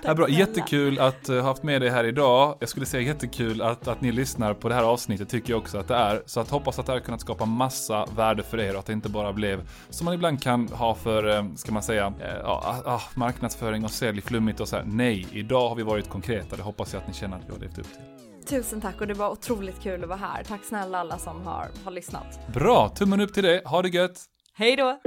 [0.02, 0.28] Ja, bra.
[0.28, 2.57] Jättekul att uh, ha haft med dig här idag.
[2.61, 5.78] Jag skulle säga jättekul att, att ni lyssnar på det här avsnittet tycker jag också
[5.78, 6.22] att det är.
[6.26, 8.86] Så att hoppas att det här har kunnat skapa massa värde för er och att
[8.86, 12.36] det inte bara blev som man ibland kan ha för, eh, ska man säga, eh,
[12.42, 14.84] ja, ah, marknadsföring och sälj flummigt och så här.
[14.86, 16.57] Nej, idag har vi varit konkreta.
[16.57, 18.47] Det hoppas jag att ni känner att vi har levt upp till.
[18.47, 20.45] Tusen tack och det var otroligt kul att vara här.
[20.45, 22.40] Tack snälla alla som har, har lyssnat.
[22.55, 23.62] Bra, tummen upp till det.
[23.64, 24.24] Ha det gött!
[24.55, 24.99] Hej då!